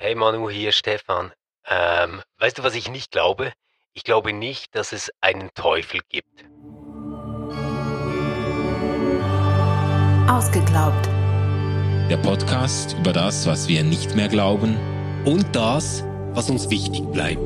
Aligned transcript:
Hey 0.00 0.14
Manu, 0.14 0.48
hier 0.48 0.70
Stefan. 0.70 1.32
Ähm, 1.68 2.22
weißt 2.38 2.56
du, 2.58 2.62
was 2.62 2.76
ich 2.76 2.88
nicht 2.88 3.10
glaube? 3.10 3.52
Ich 3.94 4.04
glaube 4.04 4.32
nicht, 4.32 4.76
dass 4.76 4.92
es 4.92 5.10
einen 5.20 5.50
Teufel 5.54 5.98
gibt. 6.08 6.44
Ausgeglaubt. 10.30 11.04
Der 12.08 12.16
Podcast 12.18 12.94
über 12.96 13.12
das, 13.12 13.48
was 13.48 13.66
wir 13.66 13.82
nicht 13.82 14.14
mehr 14.14 14.28
glauben 14.28 14.78
und 15.24 15.44
das, 15.50 16.04
was 16.30 16.48
uns 16.48 16.70
wichtig 16.70 17.02
bleibt. 17.10 17.42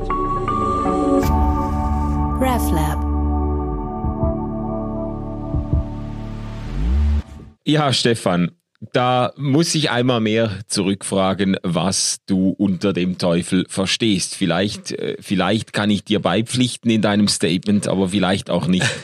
RefLab. 2.39 3.00
Ja, 7.64 7.95
Stefan, 7.95 8.55
da 8.93 9.33
muss 9.37 9.75
ich 9.75 9.91
einmal 9.91 10.21
mehr 10.21 10.59
zurückfragen, 10.67 11.57
was 11.62 12.19
du 12.27 12.51
unter 12.51 12.93
dem 12.93 13.19
Teufel 13.19 13.64
verstehst. 13.69 14.35
Vielleicht, 14.35 14.93
äh, 14.93 15.17
vielleicht 15.21 15.73
kann 15.73 15.90
ich 15.90 16.04
dir 16.04 16.21
beipflichten 16.21 16.90
in 16.90 17.03
deinem 17.03 17.29
Statement, 17.29 17.87
aber 17.87 18.09
vielleicht 18.09 18.50
auch 18.50 18.67
nicht. 18.67 18.87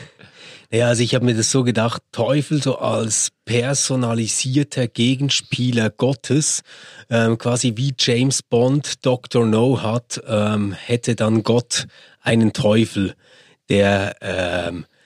Ja, 0.71 0.89
also 0.89 1.01
ich 1.01 1.15
habe 1.15 1.25
mir 1.25 1.33
das 1.33 1.49
so 1.49 1.63
gedacht, 1.63 2.03
Teufel 2.11 2.61
so 2.61 2.77
als 2.77 3.31
personalisierter 3.43 4.87
Gegenspieler 4.87 5.89
Gottes, 5.89 6.61
ähm, 7.09 7.39
quasi 7.39 7.73
wie 7.75 7.95
James 7.97 8.43
Bond 8.43 9.03
Dr. 9.03 9.47
No 9.47 9.81
hat, 9.81 10.21
ähm, 10.27 10.73
hätte 10.73 11.15
dann 11.15 11.41
Gott 11.41 11.87
einen 12.21 12.53
Teufel, 12.53 13.15
der 13.69 14.15
ähm, 14.21 14.83
äh, 14.83 14.98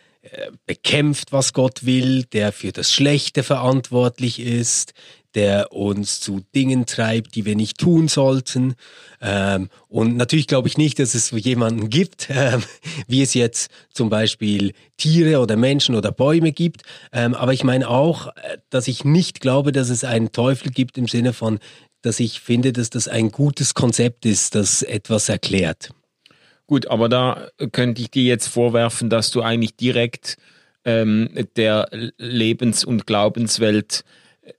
bekämpft, 0.66 1.32
was 1.32 1.52
Gott 1.52 1.86
will, 1.86 2.24
der 2.24 2.52
für 2.54 2.72
das 2.72 2.94
Schlechte 2.94 3.44
verantwortlich 3.44 4.40
ist, 4.40 4.94
der 5.36 5.72
uns 5.72 6.20
zu 6.20 6.42
Dingen 6.56 6.86
treibt, 6.86 7.36
die 7.36 7.46
wir 7.46 7.56
nicht 7.56 7.78
tun 7.78 8.08
sollten. 8.08 8.76
Ähm, 9.22 9.70
und 9.88 10.16
natürlich 10.16 10.48
glaube 10.48 10.68
ich 10.68 10.78
nicht, 10.78 11.00
dass 11.00 11.16
es 11.16 11.32
jemanden 11.32 11.90
gibt, 11.90 12.28
ähm, 12.34 12.64
wie 13.08 13.22
es 13.22 13.34
jetzt 13.34 13.72
zum 13.94 14.10
Beispiel 14.10 14.74
Tiere 14.98 15.40
oder 15.40 15.56
Menschen 15.56 15.96
oder 15.96 16.12
Bäume 16.12 16.52
gibt. 16.52 16.84
Ähm, 17.12 17.34
aber 17.34 17.54
ich 17.54 17.64
meine 17.64 17.90
auch, 17.90 18.28
äh, 18.28 18.58
dass 18.70 18.88
ich 18.88 19.06
nicht 19.06 19.42
glaube, 19.42 19.72
dass 19.72 19.90
es 19.90 20.04
einen 20.04 20.32
Teufel 20.32 20.72
gibt 20.72 20.98
im 20.98 21.08
Sinne 21.08 21.34
von, 21.34 21.60
dass 22.02 22.20
ich 22.20 22.42
finde, 22.42 22.74
dass 22.74 22.90
das 22.90 23.08
ein 23.08 23.32
gutes 23.32 23.74
Konzept 23.74 24.26
ist, 24.26 24.56
das 24.56 24.82
etwas 24.82 25.30
erklärt. 25.30 25.92
Gut, 26.74 26.88
aber 26.88 27.08
da 27.08 27.50
könnte 27.72 28.02
ich 28.02 28.10
dir 28.10 28.24
jetzt 28.24 28.48
vorwerfen, 28.48 29.12
dass 29.12 29.30
du 29.30 29.44
eigentlich 29.44 29.76
direkt 29.76 30.38
ähm, 30.86 31.30
der 31.56 31.88
Lebens- 32.18 32.84
und 32.84 33.06
Glaubenswelt 33.06 34.04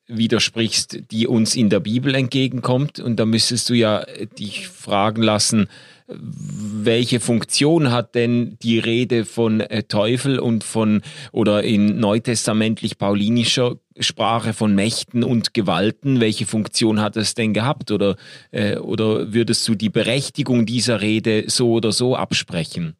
widersprichst, 0.07 1.11
die 1.11 1.27
uns 1.27 1.57
in 1.57 1.71
der 1.71 1.81
Bibel 1.81 2.15
entgegenkommt. 2.15 3.01
Und 3.01 3.17
da 3.17 3.25
müsstest 3.25 3.69
du 3.69 3.75
ja 3.75 4.07
dich 4.39 4.69
fragen 4.69 5.23
lassen, 5.25 5.67
welche 6.07 7.19
Funktion 7.19 7.91
hat 7.91 8.15
denn 8.15 8.59
die 8.63 8.79
Rede 8.79 9.25
von 9.25 9.61
äh, 9.61 9.85
Teufel 9.85 10.39
und 10.39 10.63
von 10.63 11.03
oder 11.33 11.63
in 11.63 11.99
neutestamentlich 11.99 12.99
paulinischer 12.99 13.77
Sprache 13.99 14.53
von 14.53 14.75
Mächten 14.75 15.25
und 15.25 15.55
Gewalten, 15.55 16.21
welche 16.21 16.47
Funktion 16.47 17.01
hat 17.01 17.17
es 17.17 17.35
denn 17.35 17.55
gehabt? 17.55 17.91
Oder, 17.91 18.17
äh, 18.51 18.77
oder 18.77 19.33
würdest 19.33 19.67
du 19.67 19.75
die 19.75 19.89
Berechtigung 19.89 20.67
dieser 20.67 21.01
Rede 21.01 21.45
so 21.47 21.73
oder 21.73 21.93
so 21.93 22.17
absprechen? 22.17 22.97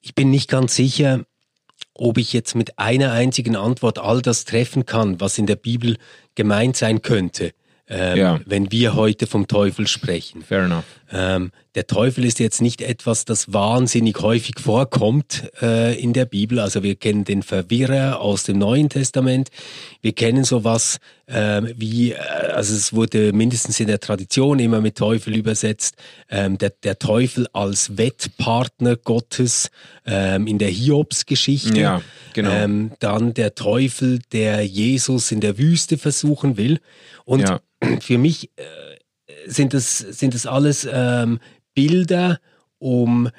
Ich 0.00 0.14
bin 0.14 0.30
nicht 0.30 0.48
ganz 0.48 0.76
sicher, 0.76 1.24
ob 1.94 2.18
ich 2.18 2.32
jetzt 2.32 2.54
mit 2.54 2.78
einer 2.78 3.10
einzigen 3.12 3.56
Antwort 3.56 3.98
all 3.98 4.22
das 4.22 4.44
treffen 4.44 4.86
kann, 4.86 5.20
was 5.20 5.38
in 5.38 5.46
der 5.46 5.56
Bibel 5.56 5.96
gemeint 6.36 6.76
sein 6.76 7.02
könnte 7.02 7.52
ähm, 7.88 8.16
ja. 8.18 8.40
wenn 8.46 8.72
wir 8.72 8.94
heute 8.94 9.26
vom 9.26 9.46
Teufel 9.46 9.86
sprechen. 9.86 10.42
Fair 10.42 10.64
enough. 10.64 10.84
Ähm, 11.12 11.52
der 11.76 11.86
Teufel 11.86 12.24
ist 12.24 12.40
jetzt 12.40 12.60
nicht 12.60 12.80
etwas, 12.82 13.24
das 13.24 13.52
wahnsinnig 13.52 14.20
häufig 14.20 14.58
vorkommt 14.58 15.44
äh, 15.62 15.98
in 16.00 16.12
der 16.12 16.24
Bibel. 16.24 16.58
Also 16.58 16.82
wir 16.82 16.96
kennen 16.96 17.24
den 17.24 17.42
Verwirrer 17.42 18.20
aus 18.20 18.42
dem 18.42 18.58
Neuen 18.58 18.88
Testament. 18.88 19.50
Wir 20.00 20.12
kennen 20.12 20.42
sowas 20.42 20.98
äh, 21.26 21.62
wie, 21.76 22.12
äh, 22.12 22.16
also 22.16 22.74
es 22.74 22.92
wurde 22.92 23.32
mindestens 23.32 23.80
in 23.80 23.88
der 23.88 24.00
Tradition 24.00 24.58
immer 24.58 24.80
mit 24.80 24.96
Teufel 24.96 25.36
übersetzt, 25.36 25.96
ähm, 26.28 26.58
der, 26.58 26.70
der 26.70 26.98
Teufel 26.98 27.46
als 27.52 27.96
Wettpartner 27.96 28.96
Gottes 28.96 29.70
ähm, 30.04 30.46
in 30.46 30.58
der 30.58 30.68
Hiobsgeschichte. 30.68 31.78
Ja, 31.78 32.02
genau. 32.32 32.52
Ähm, 32.52 32.92
dann 33.00 33.34
der 33.34 33.54
Teufel, 33.54 34.20
der 34.32 34.64
Jesus 34.64 35.32
in 35.32 35.40
der 35.40 35.58
Wüste 35.58 35.98
versuchen 35.98 36.56
will. 36.56 36.80
Und 37.24 37.40
ja. 37.40 37.60
für 38.00 38.18
mich 38.18 38.50
äh, 38.56 38.62
sind 39.46 39.74
es 39.74 39.98
sind 39.98 40.34
das 40.34 40.46
alles 40.46 40.88
ähm, 40.90 41.40
Bilder, 41.74 42.40
um 42.78 43.30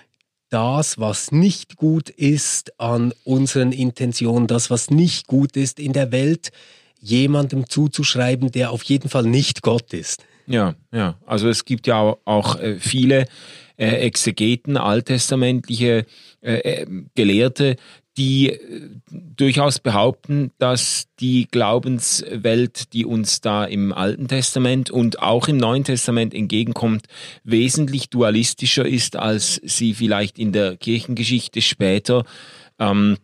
das, 0.49 0.97
was 0.97 1.31
nicht 1.31 1.75
gut 1.75 2.09
ist 2.09 2.79
an 2.79 3.13
unseren 3.23 3.71
Intentionen, 3.71 4.47
das, 4.47 4.69
was 4.69 4.89
nicht 4.89 5.27
gut 5.27 5.57
ist 5.57 5.79
in 5.79 5.93
der 5.93 6.11
Welt, 6.11 6.51
jemandem 6.99 7.69
zuzuschreiben, 7.69 8.51
der 8.51 8.71
auf 8.71 8.83
jeden 8.83 9.09
Fall 9.09 9.23
nicht 9.23 9.61
Gott 9.61 9.93
ist. 9.93 10.23
Ja, 10.47 10.75
ja. 10.93 11.15
Also 11.25 11.49
es 11.49 11.65
gibt 11.65 11.87
ja 11.87 12.15
auch 12.25 12.59
äh, 12.59 12.79
viele 12.79 13.25
äh, 13.77 13.87
Exegeten, 13.87 14.77
alttestamentliche 14.77 16.05
äh, 16.41 16.53
äh 16.57 16.85
Gelehrte, 17.15 17.75
die 18.17 18.49
äh, 18.49 18.89
durchaus 19.11 19.79
behaupten, 19.79 20.51
dass 20.57 21.07
die 21.19 21.47
Glaubenswelt, 21.49 22.93
die 22.93 23.05
uns 23.05 23.41
da 23.41 23.65
im 23.65 23.93
Alten 23.93 24.27
Testament 24.27 24.89
und 24.89 25.21
auch 25.21 25.47
im 25.47 25.57
Neuen 25.57 25.83
Testament 25.83 26.33
entgegenkommt, 26.33 27.05
wesentlich 27.43 28.09
dualistischer 28.09 28.85
ist, 28.85 29.15
als 29.15 29.61
sie 29.63 29.93
vielleicht 29.93 30.39
in 30.39 30.51
der 30.51 30.77
Kirchengeschichte 30.77 31.61
später 31.61 32.25
ähm, 32.79 33.17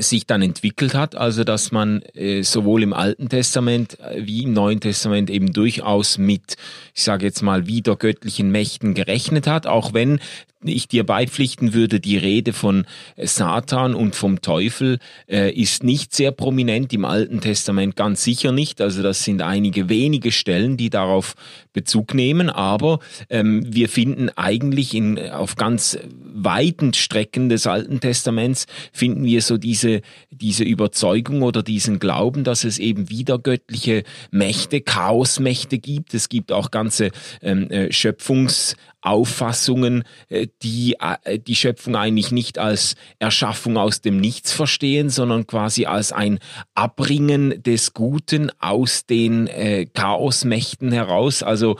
sich 0.00 0.26
dann 0.26 0.42
entwickelt 0.42 0.94
hat, 0.94 1.14
also 1.14 1.44
dass 1.44 1.72
man 1.72 2.02
äh, 2.14 2.42
sowohl 2.42 2.82
im 2.82 2.92
Alten 2.92 3.28
Testament 3.28 3.98
äh, 4.00 4.26
wie 4.26 4.44
im 4.44 4.52
Neuen 4.52 4.80
Testament 4.80 5.30
eben 5.30 5.52
durchaus 5.52 6.18
mit, 6.18 6.56
ich 6.94 7.02
sage 7.02 7.26
jetzt 7.26 7.42
mal, 7.42 7.66
wiedergöttlichen 7.66 8.50
Mächten 8.50 8.94
gerechnet 8.94 9.46
hat, 9.46 9.66
auch 9.66 9.92
wenn 9.92 10.20
ich 10.64 10.88
dir 10.88 11.04
beipflichten 11.04 11.74
würde, 11.74 12.00
die 12.00 12.16
Rede 12.16 12.52
von 12.52 12.86
Satan 13.16 13.94
und 13.94 14.14
vom 14.14 14.40
Teufel 14.40 14.98
äh, 15.28 15.52
ist 15.52 15.84
nicht 15.84 16.14
sehr 16.14 16.32
prominent 16.32 16.92
im 16.92 17.04
Alten 17.04 17.40
Testament, 17.40 17.96
ganz 17.96 18.22
sicher 18.24 18.52
nicht. 18.52 18.80
Also 18.80 19.02
das 19.02 19.24
sind 19.24 19.42
einige 19.42 19.88
wenige 19.88 20.32
Stellen, 20.32 20.76
die 20.76 20.90
darauf 20.90 21.34
Bezug 21.72 22.14
nehmen, 22.14 22.50
aber 22.50 22.98
ähm, 23.30 23.64
wir 23.66 23.88
finden 23.88 24.28
eigentlich 24.36 24.94
in, 24.94 25.18
auf 25.30 25.56
ganz 25.56 25.98
weiten 26.34 26.94
Strecken 26.94 27.48
des 27.48 27.66
Alten 27.66 28.00
Testaments 28.00 28.66
finden 28.92 29.24
wir 29.24 29.42
so 29.42 29.58
diese, 29.58 30.02
diese 30.30 30.64
Überzeugung 30.64 31.42
oder 31.42 31.62
diesen 31.62 31.98
Glauben, 31.98 32.44
dass 32.44 32.64
es 32.64 32.78
eben 32.78 33.10
wieder 33.10 33.38
göttliche 33.38 34.04
Mächte, 34.30 34.80
Chaosmächte 34.80 35.78
gibt. 35.78 36.14
Es 36.14 36.28
gibt 36.28 36.52
auch 36.52 36.70
ganze 36.70 37.10
ähm, 37.42 37.70
äh, 37.70 37.92
Schöpfungs 37.92 38.76
Auffassungen, 39.02 40.04
äh, 40.28 40.46
die 40.62 40.96
äh, 41.24 41.38
die 41.38 41.56
Schöpfung 41.56 41.96
eigentlich 41.96 42.30
nicht 42.30 42.58
als 42.58 42.94
Erschaffung 43.18 43.76
aus 43.76 44.00
dem 44.00 44.16
Nichts 44.18 44.52
verstehen, 44.52 45.10
sondern 45.10 45.46
quasi 45.46 45.86
als 45.86 46.12
ein 46.12 46.38
Abbringen 46.74 47.62
des 47.62 47.92
Guten 47.92 48.50
aus 48.60 49.04
den 49.04 49.48
äh, 49.48 49.86
Chaosmächten 49.86 50.92
heraus. 50.92 51.42
Also 51.42 51.76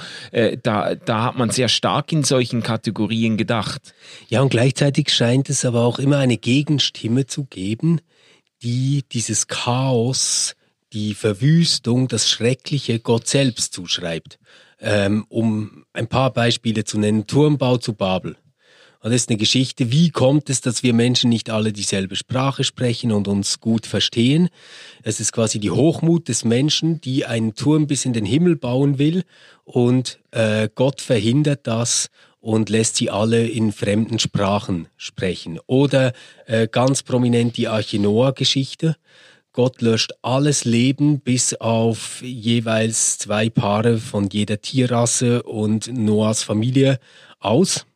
da, 0.63 0.95
da 0.95 1.25
hat 1.25 1.37
man 1.37 1.51
sehr 1.51 1.69
stark 1.69 2.13
in 2.13 2.25
solchen 2.25 2.63
Kategorien 2.63 3.37
gedacht. 3.37 3.95
Ja, 4.29 4.43
und 4.43 4.49
gleichzeitig 4.51 5.13
scheint 5.13 5.49
es 5.49 5.65
aber 5.65 5.85
auch 5.85 5.99
immer 5.99 6.19
eine 6.19 6.37
Gegenstimme 6.37 7.27
zu 7.27 7.45
geben, 7.45 8.01
die 8.63 9.05
dieses 9.13 9.47
Chaos, 9.47 10.55
die 10.93 11.15
Verwüstung, 11.15 12.09
das 12.09 12.29
Schreckliche 12.29 12.99
Gott 12.99 13.29
selbst 13.29 13.73
zuschreibt. 13.73 14.39
Ähm, 14.85 15.25
um 15.29 15.85
ein 15.93 16.09
paar 16.09 16.33
Beispiele 16.33 16.83
zu 16.85 16.99
nennen, 16.99 17.29
Turmbau 17.29 17.77
zu 17.77 17.95
Babel. 17.95 18.37
Und 19.03 19.11
das 19.11 19.23
ist 19.23 19.31
eine 19.31 19.39
Geschichte, 19.39 19.91
wie 19.91 20.11
kommt 20.11 20.49
es, 20.49 20.61
dass 20.61 20.85
wir 20.85 20.95
Menschen 20.95 21.29
nicht 21.29 21.51
alle 21.51 21.73
dieselbe 21.73 22.15
Sprache 22.15 22.63
sprechen 22.63 23.11
und 23.11 23.27
uns 23.27 23.59
gut 23.59 23.85
verstehen? 23.85 24.49
Es 25.03 25.19
ist 25.19 25.33
quasi 25.33 25.59
die 25.59 25.73
Hochmut 25.73 26.29
des 26.29 26.45
Menschen, 26.45 27.01
die 27.01 27.27
einen 27.27 27.55
Turm 27.55 27.89
bis 27.89 28.05
in 28.05 28.13
den 28.13 28.25
Himmel 28.25 28.55
bauen 28.57 28.99
will 28.99 29.25
und 29.65 30.21
äh, 30.31 30.69
Gott 30.73 31.01
verhindert 31.01 31.67
das 31.67 32.11
und 32.39 32.71
lässt 32.71 32.97
sie 32.97 33.11
alle 33.11 33.47
in 33.47 33.73
fremden 33.73 34.21
Sprachen 34.21 34.87
sprechen. 34.97 35.59
Oder 35.67 36.13
äh, 36.47 36.69
ganz 36.69 37.03
prominent 37.03 37.57
die 37.57 37.67
Arche 37.69 37.99
Noah-Geschichte. 37.99 38.97
Gott 39.53 39.83
löscht 39.83 40.13
alles 40.23 40.65
Leben 40.65 41.21
bis 41.21 41.55
auf 41.55 42.23
jeweils 42.23 43.19
zwei 43.19 43.51
Paare 43.51 43.99
von 43.99 44.29
jeder 44.31 44.61
Tierrasse 44.61 45.43
und 45.43 45.93
Noahs 45.93 46.43
Familie 46.43 46.99
aus. 47.39 47.87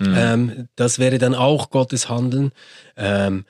Mhm. 0.00 0.14
Ähm, 0.16 0.68
das 0.76 0.98
wäre 0.98 1.18
dann 1.18 1.34
auch 1.34 1.70
Gottes 1.70 2.08
Handeln. 2.08 2.52
Ähm, 2.96 3.44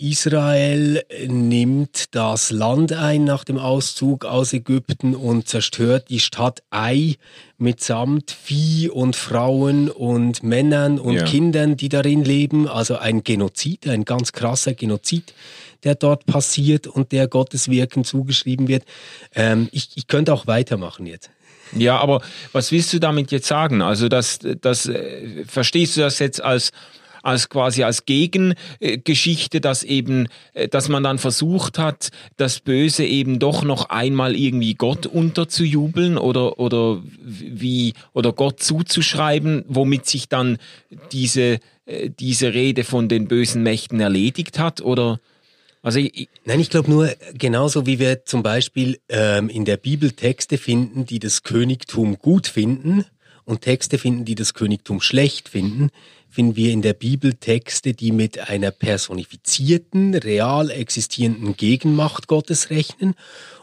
Israel 0.00 1.02
nimmt 1.26 2.14
das 2.14 2.52
Land 2.52 2.92
ein 2.92 3.24
nach 3.24 3.42
dem 3.42 3.58
Auszug 3.58 4.24
aus 4.24 4.52
Ägypten 4.52 5.16
und 5.16 5.48
zerstört 5.48 6.08
die 6.08 6.20
Stadt 6.20 6.62
Ai 6.70 7.16
mitsamt 7.56 8.30
Vieh 8.30 8.90
und 8.90 9.16
Frauen 9.16 9.90
und 9.90 10.44
Männern 10.44 11.00
und 11.00 11.14
ja. 11.14 11.24
Kindern, 11.24 11.76
die 11.76 11.88
darin 11.88 12.24
leben. 12.24 12.68
Also 12.68 12.96
ein 12.96 13.24
Genozid, 13.24 13.88
ein 13.88 14.04
ganz 14.04 14.30
krasser 14.30 14.74
Genozid, 14.74 15.34
der 15.82 15.96
dort 15.96 16.26
passiert 16.26 16.86
und 16.86 17.10
der 17.10 17.26
Gottes 17.26 17.68
Wirken 17.68 18.04
zugeschrieben 18.04 18.68
wird. 18.68 18.84
Ähm, 19.34 19.68
ich, 19.72 19.90
ich 19.96 20.06
könnte 20.06 20.32
auch 20.32 20.46
weitermachen 20.46 21.06
jetzt. 21.06 21.30
Ja, 21.76 21.98
aber 21.98 22.22
was 22.52 22.70
willst 22.70 22.92
du 22.92 23.00
damit 23.00 23.32
jetzt 23.32 23.48
sagen? 23.48 23.82
Also 23.82 24.08
das, 24.08 24.38
das 24.60 24.86
äh, 24.86 25.44
verstehst 25.44 25.96
du 25.96 26.02
das 26.02 26.20
jetzt 26.20 26.40
als 26.40 26.70
als 27.22 27.48
quasi 27.48 27.82
als 27.82 28.04
Gegengeschichte, 28.04 29.60
dass 29.60 29.82
eben, 29.82 30.28
äh, 30.54 30.68
dass 30.68 30.88
man 30.88 31.02
dann 31.02 31.18
versucht 31.18 31.78
hat, 31.78 32.10
das 32.36 32.60
Böse 32.60 33.04
eben 33.04 33.38
doch 33.38 33.62
noch 33.64 33.90
einmal 33.90 34.36
irgendwie 34.36 34.74
Gott 34.74 35.06
unterzujubeln 35.06 36.18
oder, 36.18 36.58
oder 36.58 37.02
wie, 37.20 37.94
oder 38.12 38.32
Gott 38.32 38.60
zuzuschreiben, 38.60 39.64
womit 39.68 40.06
sich 40.06 40.28
dann 40.28 40.58
diese, 41.12 41.58
äh, 41.86 42.10
diese 42.10 42.54
Rede 42.54 42.84
von 42.84 43.08
den 43.08 43.28
bösen 43.28 43.62
Mächten 43.62 44.00
erledigt 44.00 44.58
hat 44.58 44.80
oder? 44.80 45.20
Also 45.82 46.00
ich, 46.00 46.28
Nein, 46.44 46.60
ich 46.60 46.70
glaube 46.70 46.90
nur, 46.90 47.14
genauso 47.34 47.86
wie 47.86 47.98
wir 47.98 48.24
zum 48.24 48.42
Beispiel 48.42 48.98
ähm, 49.08 49.48
in 49.48 49.64
der 49.64 49.76
Bibel 49.76 50.10
Texte 50.10 50.58
finden, 50.58 51.06
die 51.06 51.18
das 51.18 51.44
Königtum 51.44 52.18
gut 52.18 52.46
finden 52.46 53.04
und 53.44 53.62
Texte 53.62 53.96
finden, 53.98 54.24
die 54.24 54.34
das 54.34 54.54
Königtum 54.54 55.00
schlecht 55.00 55.48
finden, 55.48 55.90
finden 56.38 56.54
wir 56.54 56.70
in 56.70 56.82
der 56.82 56.92
Bibel 56.92 57.34
Texte, 57.34 57.94
die 57.94 58.12
mit 58.12 58.48
einer 58.48 58.70
personifizierten, 58.70 60.14
real 60.14 60.70
existierenden 60.70 61.56
Gegenmacht 61.56 62.28
Gottes 62.28 62.70
rechnen 62.70 63.16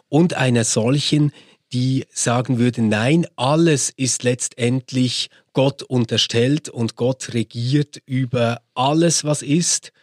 und 0.10 0.33
einer 0.33 0.66
solchen, 0.66 1.31
die 1.72 2.04
sagen 2.12 2.60
würde, 2.60 2.81
nein, 2.81 3.27
alles 3.38 3.94
ist 3.95 4.24
letztendlich 4.24 5.30
Gott 5.54 5.83
unterstellt 5.83 6.68
und 6.68 6.98
Gott 6.98 7.33
regiert 7.33 8.01
über 8.06 8.60
alles, 8.74 9.24
was 9.24 9.42
ist. 9.42 9.94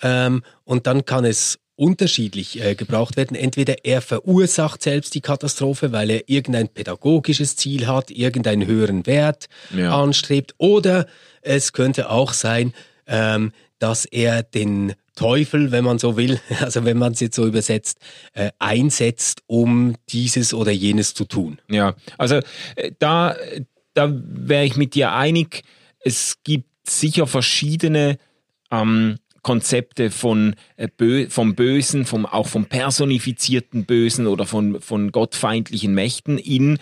Ähm, 0.00 0.42
und 0.64 0.86
dann 0.86 1.04
kann 1.04 1.26
es 1.26 1.58
unterschiedlich 1.76 2.62
äh, 2.62 2.74
gebraucht 2.74 3.16
werden. 3.16 3.36
Entweder 3.36 3.84
er 3.84 4.02
verursacht 4.02 4.82
selbst 4.82 5.14
die 5.14 5.20
Katastrophe, 5.20 5.92
weil 5.92 6.10
er 6.10 6.28
irgendein 6.28 6.68
pädagogisches 6.68 7.56
Ziel 7.56 7.86
hat, 7.86 8.10
irgendeinen 8.10 8.66
höheren 8.66 9.06
Wert 9.06 9.48
ja. 9.74 10.00
anstrebt, 10.00 10.54
oder 10.58 11.06
es 11.40 11.72
könnte 11.72 12.10
auch 12.10 12.32
sein, 12.32 12.72
ähm, 13.06 13.52
dass 13.78 14.04
er 14.04 14.42
den 14.42 14.94
Teufel, 15.16 15.72
wenn 15.72 15.84
man 15.84 15.98
so 15.98 16.16
will, 16.16 16.40
also 16.60 16.84
wenn 16.84 16.98
man 16.98 17.12
es 17.12 17.20
jetzt 17.20 17.36
so 17.36 17.46
übersetzt, 17.46 17.98
äh, 18.32 18.50
einsetzt, 18.58 19.42
um 19.46 19.96
dieses 20.08 20.54
oder 20.54 20.72
jenes 20.72 21.14
zu 21.14 21.24
tun. 21.24 21.58
Ja, 21.68 21.94
also 22.18 22.40
äh, 22.76 22.92
da, 22.98 23.36
da 23.94 24.12
wäre 24.12 24.64
ich 24.64 24.76
mit 24.76 24.94
dir 24.94 25.12
einig. 25.12 25.62
Es 26.00 26.38
gibt 26.44 26.68
sicher 26.88 27.26
verschiedene 27.26 28.18
ähm, 28.70 29.18
Konzepte 29.42 30.10
von 30.10 30.54
äh, 30.76 31.26
vom 31.28 31.54
Bösen, 31.54 32.04
vom, 32.06 32.26
auch 32.26 32.46
vom 32.46 32.66
personifizierten 32.66 33.84
Bösen 33.84 34.26
oder 34.26 34.46
von, 34.46 34.80
von 34.80 35.10
gottfeindlichen 35.12 35.94
Mächten 35.94 36.38
in 36.38 36.78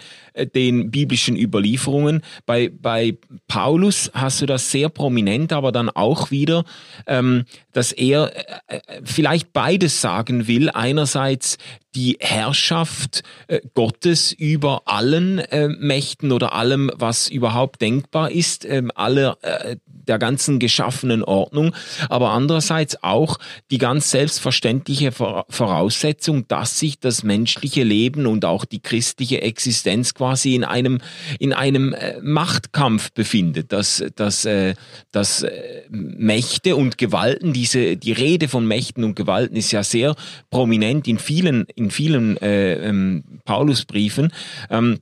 den 0.54 0.90
biblischen 0.90 1.36
Überlieferungen. 1.36 2.22
Bei, 2.46 2.70
bei 2.70 3.16
Paulus 3.48 4.10
hast 4.14 4.40
du 4.40 4.46
das 4.46 4.70
sehr 4.70 4.88
prominent, 4.88 5.52
aber 5.52 5.72
dann 5.72 5.88
auch 5.88 6.30
wieder, 6.30 6.64
ähm, 7.06 7.44
dass 7.72 7.92
er 7.92 8.32
äh, 8.68 8.76
äh 8.76 9.00
vielleicht 9.04 9.52
beides 9.52 10.00
sagen 10.00 10.46
will. 10.46 10.70
Einerseits 10.70 11.58
die 11.94 12.16
Herrschaft 12.20 13.22
äh, 13.48 13.60
Gottes 13.74 14.32
über 14.32 14.82
allen 14.84 15.38
äh, 15.38 15.68
Mächten 15.68 16.32
oder 16.32 16.52
allem, 16.52 16.90
was 16.94 17.28
überhaupt 17.28 17.80
denkbar 17.80 18.30
ist, 18.30 18.64
äh, 18.64 18.82
aller 18.94 19.38
äh, 19.42 19.76
der 19.86 20.18
ganzen 20.18 20.58
geschaffenen 20.58 21.22
Ordnung, 21.22 21.74
aber 22.08 22.30
andererseits 22.30 23.02
auch 23.02 23.38
die 23.70 23.78
ganz 23.78 24.10
selbstverständliche 24.10 25.12
Voraussetzung, 25.12 26.48
dass 26.48 26.78
sich 26.78 26.98
das 26.98 27.22
menschliche 27.22 27.84
Leben 27.84 28.26
und 28.26 28.44
auch 28.44 28.64
die 28.64 28.80
christliche 28.80 29.42
Existenz 29.42 30.14
quasi 30.20 30.54
in 30.54 30.64
einem 30.64 30.98
in 31.38 31.54
einem 31.54 31.94
äh, 31.94 32.20
Machtkampf 32.20 33.10
befindet, 33.12 33.72
dass 33.72 34.04
dass 34.16 34.44
äh, 34.44 34.74
dass 35.12 35.42
äh, 35.42 35.82
Mächte 35.88 36.76
und 36.76 36.98
Gewalten 36.98 37.54
diese 37.54 37.96
die 37.96 38.12
Rede 38.12 38.48
von 38.48 38.66
Mächten 38.66 39.02
und 39.02 39.16
Gewalten 39.16 39.56
ist 39.56 39.72
ja 39.72 39.82
sehr 39.82 40.14
prominent 40.50 41.08
in 41.08 41.18
vielen 41.18 41.64
in 41.74 41.90
vielen 41.90 42.36
äh, 42.36 42.74
ähm, 42.86 43.24
Paulusbriefen. 43.46 44.30
Ähm, 44.68 44.98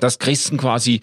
dass 0.00 0.18
Christen 0.18 0.58
quasi 0.58 1.00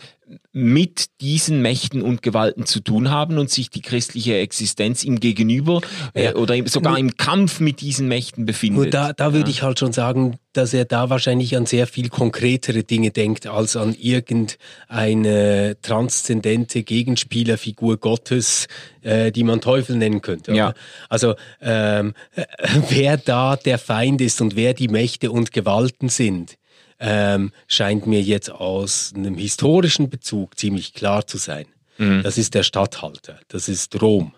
mit 0.52 1.22
diesen 1.22 1.62
Mächten 1.62 2.02
und 2.02 2.22
Gewalten 2.22 2.66
zu 2.66 2.80
tun 2.80 3.10
haben 3.10 3.38
und 3.38 3.50
sich 3.50 3.70
die 3.70 3.82
christliche 3.82 4.38
Existenz 4.38 5.04
ihm 5.04 5.20
gegenüber 5.20 5.82
äh, 6.14 6.26
ja. 6.26 6.36
oder 6.36 6.56
sogar 6.68 6.98
im 6.98 7.18
Kampf 7.18 7.60
mit 7.60 7.82
diesen 7.82 8.08
Mächten 8.08 8.46
befindet. 8.46 8.76
Nur 8.76 8.90
da, 8.90 9.14
da 9.14 9.34
würde 9.34 9.50
ja. 9.50 9.56
ich 9.56 9.64
halt 9.64 9.80
schon 9.80 9.94
sagen, 9.94 10.38
dass 10.54 10.74
er 10.74 10.86
da 10.86 11.10
wahrscheinlich 11.10 11.58
an 11.58 11.66
sehr 11.66 11.88
viel 11.88 12.10
konkretere 12.10 12.84
Dinge 12.84 13.12
denkt 13.12 13.48
als 13.48 13.76
an 13.76 13.96
irgendeine 13.96 15.78
transzendente 15.82 16.84
Gegenspielerfigur 16.84 17.98
Gottes, 17.98 18.68
äh, 19.02 19.32
die 19.32 19.44
man 19.44 19.62
Teufel 19.62 19.98
nennen 19.98 20.22
könnte. 20.22 20.54
Ja. 20.54 20.74
Also 21.10 21.36
ähm, 21.62 22.14
äh, 22.36 22.46
wer 22.90 23.18
da 23.18 23.56
der 23.56 23.80
Feind 23.80 24.22
ist 24.22 24.42
und 24.42 24.56
wer 24.56 24.74
die 24.74 24.88
Mächte 24.88 25.32
und 25.32 25.52
Gewalten 25.52 26.10
sind, 26.10 26.58
ähm, 27.00 27.52
scheint 27.68 28.08
mir 28.08 28.22
jetzt 28.22 28.52
aus 28.52 29.14
einem 29.16 29.36
historischen 29.36 30.10
Bezug 30.10 30.58
ziemlich 30.58 30.94
klar 30.94 31.28
zu 31.28 31.38
sein. 31.38 31.66
Mhm. 31.98 32.24
Das 32.24 32.38
ist 32.38 32.54
der 32.54 32.64
Statthalter, 32.64 33.40
das 33.48 33.70
ist 33.70 34.02
Rom. 34.02 34.34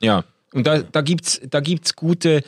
Ja, 0.00 0.24
und 0.52 0.66
da, 0.66 0.80
da 0.82 1.00
gibt 1.00 1.26
es 1.26 1.40
da 1.48 1.60
gibt's 1.60 1.96
gute 1.96 2.42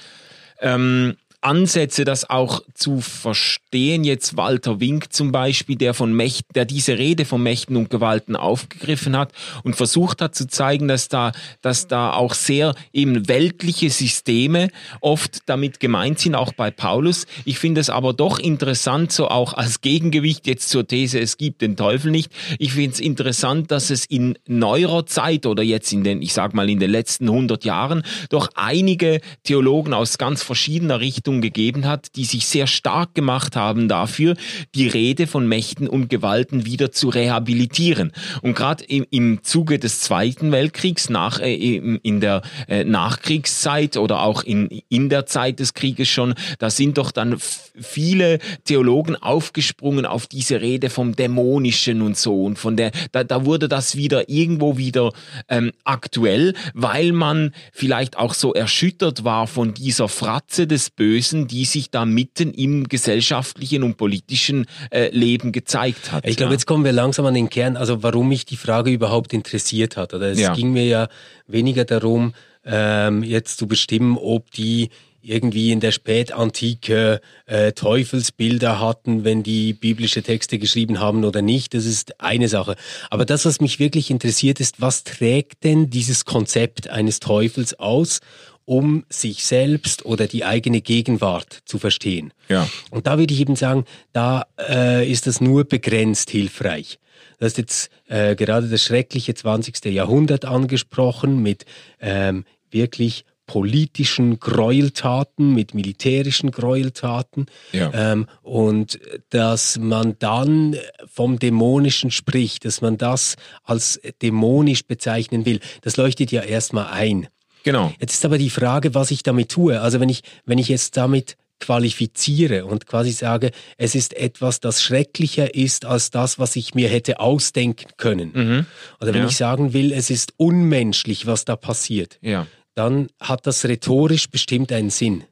ähm, 0.60 1.16
Ansätze, 1.44 2.04
das 2.04 2.28
auch 2.28 2.62
zu 2.72 3.00
verstehen. 3.00 4.02
Jetzt 4.04 4.36
Walter 4.36 4.80
Wink 4.80 5.12
zum 5.12 5.30
Beispiel, 5.30 5.76
der 5.76 5.92
von 5.92 6.12
Mächten, 6.12 6.52
der 6.54 6.64
diese 6.64 6.98
Rede 6.98 7.24
von 7.24 7.42
Mächten 7.42 7.76
und 7.76 7.90
Gewalten 7.90 8.34
aufgegriffen 8.34 9.16
hat 9.16 9.32
und 9.62 9.76
versucht 9.76 10.22
hat 10.22 10.34
zu 10.34 10.46
zeigen, 10.48 10.88
dass 10.88 11.08
da, 11.08 11.32
dass 11.60 11.86
da 11.86 12.12
auch 12.12 12.34
sehr 12.34 12.74
eben 12.92 13.28
weltliche 13.28 13.90
Systeme 13.90 14.68
oft 15.00 15.40
damit 15.46 15.80
gemeint 15.80 16.18
sind, 16.18 16.34
auch 16.34 16.52
bei 16.52 16.70
Paulus. 16.70 17.26
Ich 17.44 17.58
finde 17.58 17.80
es 17.80 17.90
aber 17.90 18.14
doch 18.14 18.38
interessant, 18.38 19.12
so 19.12 19.28
auch 19.28 19.52
als 19.52 19.82
Gegengewicht 19.82 20.46
jetzt 20.46 20.70
zur 20.70 20.86
These, 20.86 21.20
es 21.20 21.36
gibt 21.36 21.60
den 21.60 21.76
Teufel 21.76 22.10
nicht. 22.10 22.32
Ich 22.58 22.72
finde 22.72 22.92
es 22.92 23.00
interessant, 23.00 23.70
dass 23.70 23.90
es 23.90 24.06
in 24.06 24.38
neuerer 24.46 25.04
Zeit 25.06 25.44
oder 25.44 25.62
jetzt 25.62 25.92
in 25.92 26.04
den, 26.04 26.22
ich 26.22 26.32
sag 26.32 26.54
mal, 26.54 26.70
in 26.70 26.80
den 26.80 26.90
letzten 26.90 27.28
100 27.28 27.64
Jahren 27.64 28.02
doch 28.30 28.48
einige 28.54 29.20
Theologen 29.42 29.92
aus 29.92 30.16
ganz 30.16 30.42
verschiedener 30.42 31.00
Richtung 31.00 31.33
Richtungen 31.34 31.40
gegeben 31.40 31.86
hat, 31.86 32.16
die 32.16 32.24
sich 32.24 32.46
sehr 32.46 32.66
stark 32.66 33.14
gemacht 33.14 33.56
haben 33.56 33.88
dafür, 33.88 34.36
die 34.74 34.88
Rede 34.88 35.26
von 35.26 35.48
Mächten 35.48 35.88
und 35.88 36.08
Gewalten 36.08 36.64
wieder 36.64 36.92
zu 36.92 37.08
rehabilitieren. 37.08 38.12
Und 38.42 38.54
gerade 38.54 38.84
im, 38.84 39.06
im 39.10 39.42
Zuge 39.42 39.78
des 39.78 40.00
Zweiten 40.00 40.52
Weltkriegs, 40.52 41.10
nach, 41.10 41.40
äh, 41.40 41.54
in 41.54 42.20
der 42.20 42.42
äh, 42.68 42.84
Nachkriegszeit 42.84 43.96
oder 43.96 44.22
auch 44.22 44.42
in, 44.42 44.68
in 44.88 45.08
der 45.08 45.26
Zeit 45.26 45.60
des 45.60 45.74
Krieges 45.74 46.08
schon, 46.08 46.34
da 46.58 46.70
sind 46.70 46.98
doch 46.98 47.10
dann 47.10 47.36
viele 47.80 48.38
Theologen 48.64 49.16
aufgesprungen 49.16 50.06
auf 50.06 50.26
diese 50.26 50.60
Rede 50.60 50.90
vom 50.90 51.16
Dämonischen 51.16 52.02
und 52.02 52.16
so. 52.16 52.44
Und 52.44 52.58
von 52.58 52.76
der, 52.76 52.92
da, 53.12 53.24
da 53.24 53.44
wurde 53.44 53.68
das 53.68 53.96
wieder 53.96 54.28
irgendwo 54.28 54.76
wieder 54.76 55.12
ähm, 55.48 55.72
aktuell, 55.84 56.54
weil 56.74 57.12
man 57.12 57.52
vielleicht 57.72 58.16
auch 58.16 58.34
so 58.34 58.54
erschüttert 58.54 59.24
war 59.24 59.46
von 59.46 59.74
dieser 59.74 60.08
Fratze 60.08 60.66
des 60.66 60.90
Bösen 60.90 61.23
Größen, 61.24 61.46
die 61.46 61.64
sich 61.64 61.90
da 61.90 62.04
mitten 62.04 62.52
im 62.52 62.86
gesellschaftlichen 62.86 63.82
und 63.82 63.96
politischen 63.96 64.66
äh, 64.90 65.08
Leben 65.08 65.52
gezeigt 65.52 66.12
hat. 66.12 66.26
Ich 66.26 66.36
glaube, 66.36 66.50
ja. 66.50 66.56
jetzt 66.56 66.66
kommen 66.66 66.84
wir 66.84 66.92
langsam 66.92 67.24
an 67.24 67.34
den 67.34 67.48
Kern, 67.48 67.78
also 67.78 68.02
warum 68.02 68.28
mich 68.28 68.44
die 68.44 68.56
Frage 68.56 68.90
überhaupt 68.90 69.32
interessiert 69.32 69.96
hat. 69.96 70.12
Oder 70.12 70.32
es 70.32 70.40
ja. 70.40 70.54
ging 70.54 70.72
mir 70.72 70.84
ja 70.84 71.08
weniger 71.46 71.86
darum, 71.86 72.34
ähm, 72.66 73.22
jetzt 73.22 73.56
zu 73.56 73.66
bestimmen, 73.66 74.18
ob 74.18 74.50
die 74.50 74.90
irgendwie 75.22 75.72
in 75.72 75.80
der 75.80 75.92
Spätantike 75.92 77.22
äh, 77.46 77.72
Teufelsbilder 77.72 78.78
hatten, 78.78 79.24
wenn 79.24 79.42
die 79.42 79.72
biblische 79.72 80.22
Texte 80.22 80.58
geschrieben 80.58 81.00
haben 81.00 81.24
oder 81.24 81.40
nicht. 81.40 81.72
Das 81.72 81.86
ist 81.86 82.20
eine 82.20 82.50
Sache. 82.50 82.76
Aber 83.08 83.24
das, 83.24 83.46
was 83.46 83.62
mich 83.62 83.78
wirklich 83.78 84.10
interessiert, 84.10 84.60
ist, 84.60 84.82
was 84.82 85.04
trägt 85.04 85.64
denn 85.64 85.88
dieses 85.88 86.26
Konzept 86.26 86.90
eines 86.90 87.20
Teufels 87.20 87.78
aus 87.78 88.20
um 88.64 89.04
sich 89.08 89.44
selbst 89.44 90.04
oder 90.04 90.26
die 90.26 90.44
eigene 90.44 90.80
Gegenwart 90.80 91.62
zu 91.64 91.78
verstehen. 91.78 92.32
Ja. 92.48 92.68
Und 92.90 93.06
da 93.06 93.18
würde 93.18 93.34
ich 93.34 93.40
eben 93.40 93.56
sagen, 93.56 93.84
da 94.12 94.46
äh, 94.58 95.10
ist 95.10 95.26
das 95.26 95.40
nur 95.40 95.64
begrenzt 95.64 96.30
hilfreich. 96.30 96.98
Du 97.38 97.46
hast 97.46 97.58
jetzt 97.58 97.90
äh, 98.08 98.34
gerade 98.36 98.68
das 98.68 98.82
schreckliche 98.82 99.34
20. 99.34 99.84
Jahrhundert 99.86 100.44
angesprochen 100.44 101.42
mit 101.42 101.64
ähm, 102.00 102.44
wirklich 102.70 103.24
politischen 103.46 104.40
Gräueltaten, 104.40 105.52
mit 105.54 105.74
militärischen 105.74 106.50
Gräueltaten 106.50 107.46
Ja. 107.72 107.90
ähm, 107.92 108.26
und 108.42 108.98
dass 109.30 109.78
man 109.78 110.18
dann 110.18 110.76
vom 111.06 111.38
Dämonischen 111.38 112.10
spricht, 112.10 112.64
dass 112.64 112.80
man 112.80 112.96
das 112.96 113.36
als 113.62 114.00
dämonisch 114.22 114.86
bezeichnen 114.86 115.44
will, 115.44 115.60
das 115.82 115.98
leuchtet 115.98 116.32
ja 116.32 116.40
erstmal 116.42 116.86
ein. 116.86 117.28
Genau. 117.64 117.92
Jetzt 117.98 118.12
ist 118.14 118.24
aber 118.24 118.38
die 118.38 118.50
Frage, 118.50 118.94
was 118.94 119.10
ich 119.10 119.22
damit 119.24 119.48
tue. 119.50 119.80
Also 119.80 119.98
wenn 119.98 120.08
ich, 120.08 120.22
wenn 120.44 120.58
ich 120.58 120.68
jetzt 120.68 120.96
damit 120.96 121.36
qualifiziere 121.60 122.66
und 122.66 122.86
quasi 122.86 123.10
sage, 123.12 123.50
es 123.78 123.94
ist 123.94 124.14
etwas, 124.14 124.60
das 124.60 124.82
schrecklicher 124.82 125.54
ist 125.54 125.84
als 125.84 126.10
das, 126.10 126.38
was 126.38 126.56
ich 126.56 126.74
mir 126.74 126.88
hätte 126.88 127.20
ausdenken 127.20 127.88
können. 127.96 128.30
Mhm. 128.34 128.66
Oder 129.00 129.14
wenn 129.14 129.22
Ja. 129.22 129.28
ich 129.28 129.36
sagen 129.36 129.72
will, 129.72 129.92
es 129.92 130.10
ist 130.10 130.34
unmenschlich, 130.36 131.26
was 131.26 131.44
da 131.44 131.56
passiert, 131.56 132.18
Ja. 132.22 132.46
dann 132.74 133.08
hat 133.20 133.46
das 133.46 133.64
rhetorisch 133.64 134.28
bestimmt 134.30 134.72
einen 134.72 134.90
Sinn. 134.90 135.24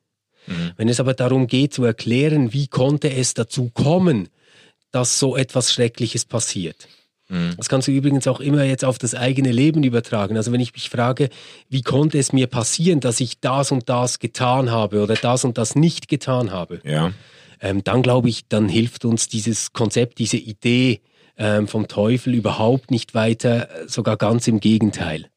Mhm. 0.46 0.72
Wenn 0.76 0.88
es 0.88 1.00
aber 1.00 1.14
darum 1.14 1.46
geht 1.46 1.74
zu 1.74 1.84
erklären, 1.84 2.52
wie 2.52 2.66
konnte 2.66 3.12
es 3.12 3.34
dazu 3.34 3.70
kommen, 3.74 4.28
dass 4.90 5.18
so 5.18 5.36
etwas 5.36 5.72
Schreckliches 5.72 6.24
passiert. 6.24 6.88
Mhm. 7.32 7.54
Das 7.56 7.68
kannst 7.68 7.88
du 7.88 7.92
übrigens 7.92 8.26
auch 8.28 8.40
immer 8.40 8.62
jetzt 8.62 8.84
auf 8.84 8.98
das 8.98 9.14
eigene 9.14 9.50
Leben 9.50 9.82
übertragen. 9.82 10.36
Also 10.36 10.52
wenn 10.52 10.60
ich 10.60 10.72
mich 10.74 10.90
frage, 10.90 11.30
wie 11.70 11.80
konnte 11.82 12.18
es 12.18 12.32
mir 12.32 12.46
passieren, 12.46 13.00
dass 13.00 13.20
ich 13.20 13.40
das 13.40 13.72
und 13.72 13.88
das 13.88 14.18
getan 14.18 14.70
habe 14.70 15.02
oder 15.02 15.14
das 15.14 15.44
und 15.44 15.56
das 15.56 15.74
nicht 15.74 16.08
getan 16.08 16.50
habe, 16.52 16.80
Ja. 16.84 17.12
ähm, 17.60 17.82
dann 17.82 18.02
glaube 18.02 18.28
ich, 18.28 18.46
dann 18.48 18.68
hilft 18.68 19.04
uns 19.06 19.28
dieses 19.28 19.72
Konzept, 19.72 20.18
diese 20.18 20.36
Idee 20.36 21.00
ähm, 21.38 21.66
vom 21.68 21.88
Teufel 21.88 22.34
überhaupt 22.34 22.90
nicht 22.90 23.14
weiter, 23.14 23.68
äh, 23.70 23.88
sogar 23.88 24.18
ganz 24.18 24.46
im 24.46 24.60
Gegenteil. 24.60 25.28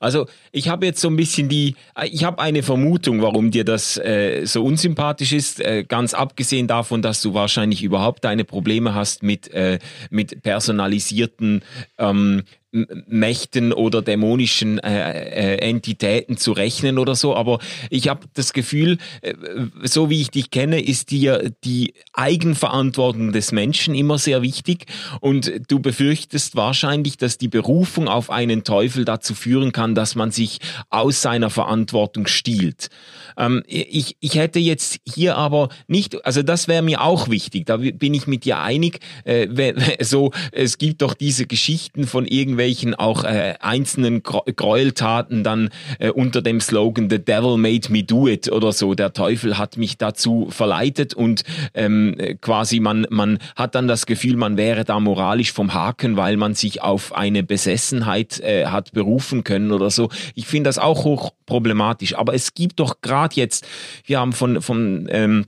Also 0.00 0.26
ich 0.50 0.68
habe 0.68 0.86
jetzt 0.86 1.00
so 1.00 1.08
ein 1.08 1.16
bisschen 1.16 1.48
die, 1.48 1.76
äh, 1.94 2.06
ich 2.06 2.24
habe 2.24 2.40
eine 2.40 2.62
Vermutung, 2.62 3.22
warum 3.22 3.50
dir 3.50 3.64
das 3.64 3.96
äh, 3.96 4.44
so 4.44 4.64
unsympathisch 4.64 5.32
ist, 5.32 5.60
äh, 5.60 5.84
ganz 5.84 6.14
abgesehen 6.14 6.66
davon, 6.66 7.02
dass 7.02 7.22
du 7.22 7.34
wahrscheinlich 7.34 7.82
überhaupt 7.82 8.24
deine 8.24 8.44
Probleme 8.44 8.94
hast 8.94 9.22
mit, 9.22 9.52
äh, 9.52 9.78
mit 10.10 10.42
personalisierten 10.42 11.62
ähm, 11.98 12.42
Mächten 12.72 13.74
oder 13.74 14.00
dämonischen 14.00 14.78
äh, 14.78 15.56
äh, 15.56 15.68
Entitäten 15.68 16.38
zu 16.38 16.52
rechnen 16.52 16.98
oder 16.98 17.14
so, 17.14 17.36
aber 17.36 17.58
ich 17.90 18.08
habe 18.08 18.26
das 18.32 18.54
Gefühl, 18.54 18.96
äh, 19.20 19.34
so 19.82 20.08
wie 20.08 20.22
ich 20.22 20.30
dich 20.30 20.50
kenne, 20.50 20.82
ist 20.82 21.10
dir 21.10 21.52
die 21.64 21.92
Eigenverantwortung 22.14 23.32
des 23.32 23.52
Menschen 23.52 23.94
immer 23.94 24.16
sehr 24.16 24.40
wichtig. 24.40 24.86
Und 25.20 25.52
du 25.68 25.80
befürchtest 25.80 26.56
wahrscheinlich, 26.56 27.18
dass 27.18 27.36
die 27.36 27.48
Berufung 27.48 28.08
auf 28.08 28.30
einen 28.30 28.64
Teufel 28.64 29.04
dazu 29.04 29.34
führen 29.34 29.72
kann, 29.72 29.94
dass 29.94 30.14
man 30.14 30.30
sich 30.30 30.58
aus 30.88 31.20
seiner 31.20 31.50
Verantwortung 31.50 32.26
stiehlt. 32.26 32.88
Ähm, 33.36 33.62
ich, 33.66 34.16
ich 34.20 34.36
hätte 34.36 34.60
jetzt 34.60 34.98
hier 35.06 35.36
aber 35.36 35.68
nicht, 35.88 36.24
also 36.24 36.42
das 36.42 36.68
wäre 36.68 36.82
mir 36.82 37.02
auch 37.02 37.28
wichtig, 37.28 37.66
da 37.66 37.76
bin 37.76 38.14
ich 38.14 38.26
mit 38.26 38.46
dir 38.46 38.60
einig, 38.60 39.00
äh, 39.24 39.74
so, 40.02 40.32
es 40.52 40.78
gibt 40.78 41.02
doch 41.02 41.12
diese 41.12 41.46
Geschichten 41.46 42.06
von 42.06 42.26
irgendwelchen 42.26 42.61
auch 42.98 43.24
äh, 43.24 43.54
einzelnen 43.60 44.22
Gräueltaten 44.22 45.44
dann 45.44 45.70
äh, 45.98 46.10
unter 46.10 46.42
dem 46.42 46.60
Slogan 46.60 47.10
The 47.10 47.18
Devil 47.18 47.56
made 47.56 47.90
me 47.90 48.02
do 48.02 48.28
it 48.28 48.50
oder 48.50 48.72
so, 48.72 48.94
der 48.94 49.12
Teufel 49.12 49.58
hat 49.58 49.76
mich 49.76 49.98
dazu 49.98 50.48
verleitet 50.50 51.14
und 51.14 51.42
ähm, 51.74 52.14
äh, 52.18 52.34
quasi 52.34 52.80
man, 52.80 53.06
man 53.10 53.38
hat 53.56 53.74
dann 53.74 53.88
das 53.88 54.06
Gefühl, 54.06 54.36
man 54.36 54.56
wäre 54.56 54.84
da 54.84 55.00
moralisch 55.00 55.52
vom 55.52 55.74
Haken, 55.74 56.16
weil 56.16 56.36
man 56.36 56.54
sich 56.54 56.82
auf 56.82 57.14
eine 57.14 57.42
Besessenheit 57.42 58.40
äh, 58.40 58.66
hat 58.66 58.92
berufen 58.92 59.44
können 59.44 59.72
oder 59.72 59.90
so. 59.90 60.08
Ich 60.34 60.46
finde 60.46 60.68
das 60.68 60.78
auch 60.78 61.04
hoch 61.04 61.32
problematisch, 61.46 62.16
aber 62.16 62.34
es 62.34 62.54
gibt 62.54 62.80
doch 62.80 63.00
gerade 63.00 63.34
jetzt, 63.36 63.66
wir 64.04 64.20
haben 64.20 64.32
von, 64.32 64.62
von 64.62 65.08
ähm, 65.10 65.46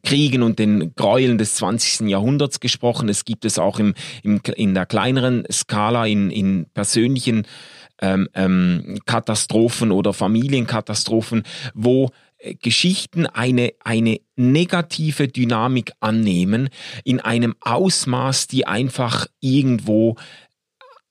Kriegen 0.00 0.42
und 0.42 0.58
den 0.58 0.94
Gräueln 0.94 1.38
des 1.38 1.56
20. 1.56 2.08
Jahrhunderts 2.08 2.60
gesprochen. 2.60 3.08
Es 3.08 3.24
gibt 3.24 3.44
es 3.44 3.58
auch 3.58 3.78
im, 3.78 3.94
im, 4.22 4.40
in 4.56 4.74
der 4.74 4.86
kleineren 4.86 5.44
Skala, 5.50 6.06
in, 6.06 6.30
in 6.30 6.66
persönlichen 6.72 7.46
ähm, 8.00 8.28
ähm, 8.34 8.98
Katastrophen 9.06 9.92
oder 9.92 10.12
Familienkatastrophen, 10.12 11.42
wo 11.74 12.10
äh, 12.38 12.54
Geschichten 12.54 13.26
eine, 13.26 13.72
eine 13.84 14.20
negative 14.36 15.28
Dynamik 15.28 15.92
annehmen 16.00 16.68
in 17.04 17.20
einem 17.20 17.54
Ausmaß, 17.60 18.48
die 18.48 18.66
einfach 18.66 19.26
irgendwo 19.40 20.16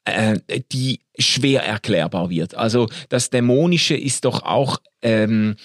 äh, 0.06 0.40
die 0.72 1.02
schwer 1.18 1.64
erklärbar 1.64 2.30
wird. 2.30 2.56
Also 2.56 2.90
das 3.10 3.30
Dämonische 3.30 3.96
ist 3.96 4.26
doch 4.26 4.44
auch 4.44 4.80
ähm, 5.02 5.56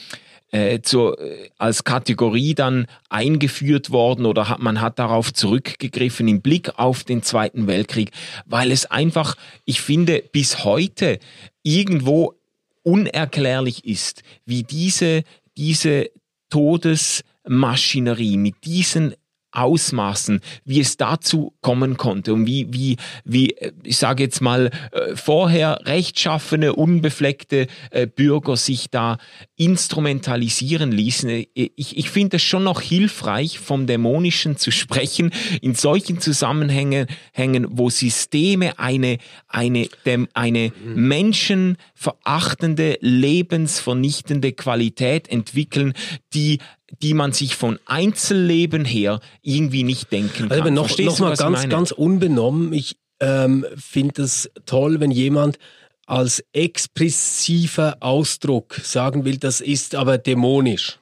äh, 0.57 0.81
zur, 0.83 1.21
äh, 1.21 1.51
als 1.59 1.85
Kategorie 1.85 2.55
dann 2.55 2.87
eingeführt 3.11 3.91
worden 3.91 4.25
oder 4.25 4.49
hat, 4.49 4.59
man 4.59 4.81
hat 4.81 4.99
darauf 4.99 5.33
zurückgegriffen 5.33 6.27
im 6.29 6.41
Blick 6.41 6.79
auf 6.79 7.05
den 7.05 7.23
Zweiten 7.23 7.67
Weltkrieg, 7.67 8.11
weil 8.47 8.73
es 8.73 8.87
einfach, 8.87 9.37
ich 9.67 9.83
finde, 9.83 10.25
bis 10.33 10.65
heute 10.65 11.19
irgendwo 11.63 12.35
unerklärlich 12.83 13.85
ist, 13.85 14.23
wie 14.47 14.63
diese, 14.63 15.25
diese 15.59 16.11
Todesmaschinerie 16.49 18.39
mit 18.39 18.65
diesen 18.65 19.15
Ausmaßen, 19.57 20.41
wie 20.65 20.81
es 20.81 20.97
dazu 20.97 21.55
kommen 21.63 21.97
konnte 21.97 22.35
und 22.35 22.47
wie, 22.47 22.67
wie, 22.71 22.97
wie 23.25 23.51
äh, 23.53 23.73
ich 23.83 23.97
sage 23.97 24.23
jetzt 24.23 24.41
mal, 24.41 24.71
äh, 24.93 25.17
vorher 25.17 25.81
rechtschaffene, 25.85 26.75
unbefleckte 26.75 27.67
äh, 27.91 28.07
Bürger 28.07 28.57
sich 28.57 28.91
da 28.91 29.19
instrumentalisieren 29.57 30.93
ließen. 30.93 31.47
Ich, 31.55 31.97
ich 31.97 32.11
finde 32.11 32.37
es 32.37 32.43
schon 32.43 32.65
noch 32.65 32.83
hilfreich, 32.83 33.59
vom 33.59 33.87
Dämonischen 33.87 34.59
zu 34.59 34.71
sprechen, 34.71 35.33
in 35.63 35.75
solchen 35.75 36.21
Zusammenhängen, 36.21 37.07
Hängen, 37.33 37.67
wo 37.71 37.89
Systeme 37.89 38.79
eine, 38.79 39.17
eine, 39.49 39.89
eine 40.35 40.73
menschenverachtende, 40.85 42.99
lebensvernichtende 43.01 44.53
Qualität 44.53 45.29
entwickeln, 45.29 45.95
die 46.35 46.59
die 46.91 47.15
man 47.15 47.33
sich 47.33 47.57
von 47.57 47.79
Einzelleben 47.87 48.85
her 48.85 49.21
irgendwie 49.43 49.83
nicht 49.83 50.13
denken 50.13 50.49
kann. 50.49 50.51
Also 50.51 50.63
aber 50.63 50.71
noch, 50.71 50.87
Verstehst 50.87 51.09
noch 51.09 51.17
du, 51.17 51.23
mal 51.25 51.37
ganz, 51.37 51.69
ganz 51.69 51.91
unbenommen. 51.91 52.73
Ich 52.73 52.97
ähm, 53.21 53.67
finde 53.77 54.23
es 54.23 54.51
toll, 54.67 55.01
wenn 55.01 55.11
jemand 55.11 55.59
als 56.07 56.45
expressiver 56.53 57.97
Ausdruck 58.01 58.75
sagen 58.83 59.25
will, 59.25 59.39
das 59.39 59.61
ist 59.61 59.95
aber 59.97 60.19
dämonisch. 60.19 61.01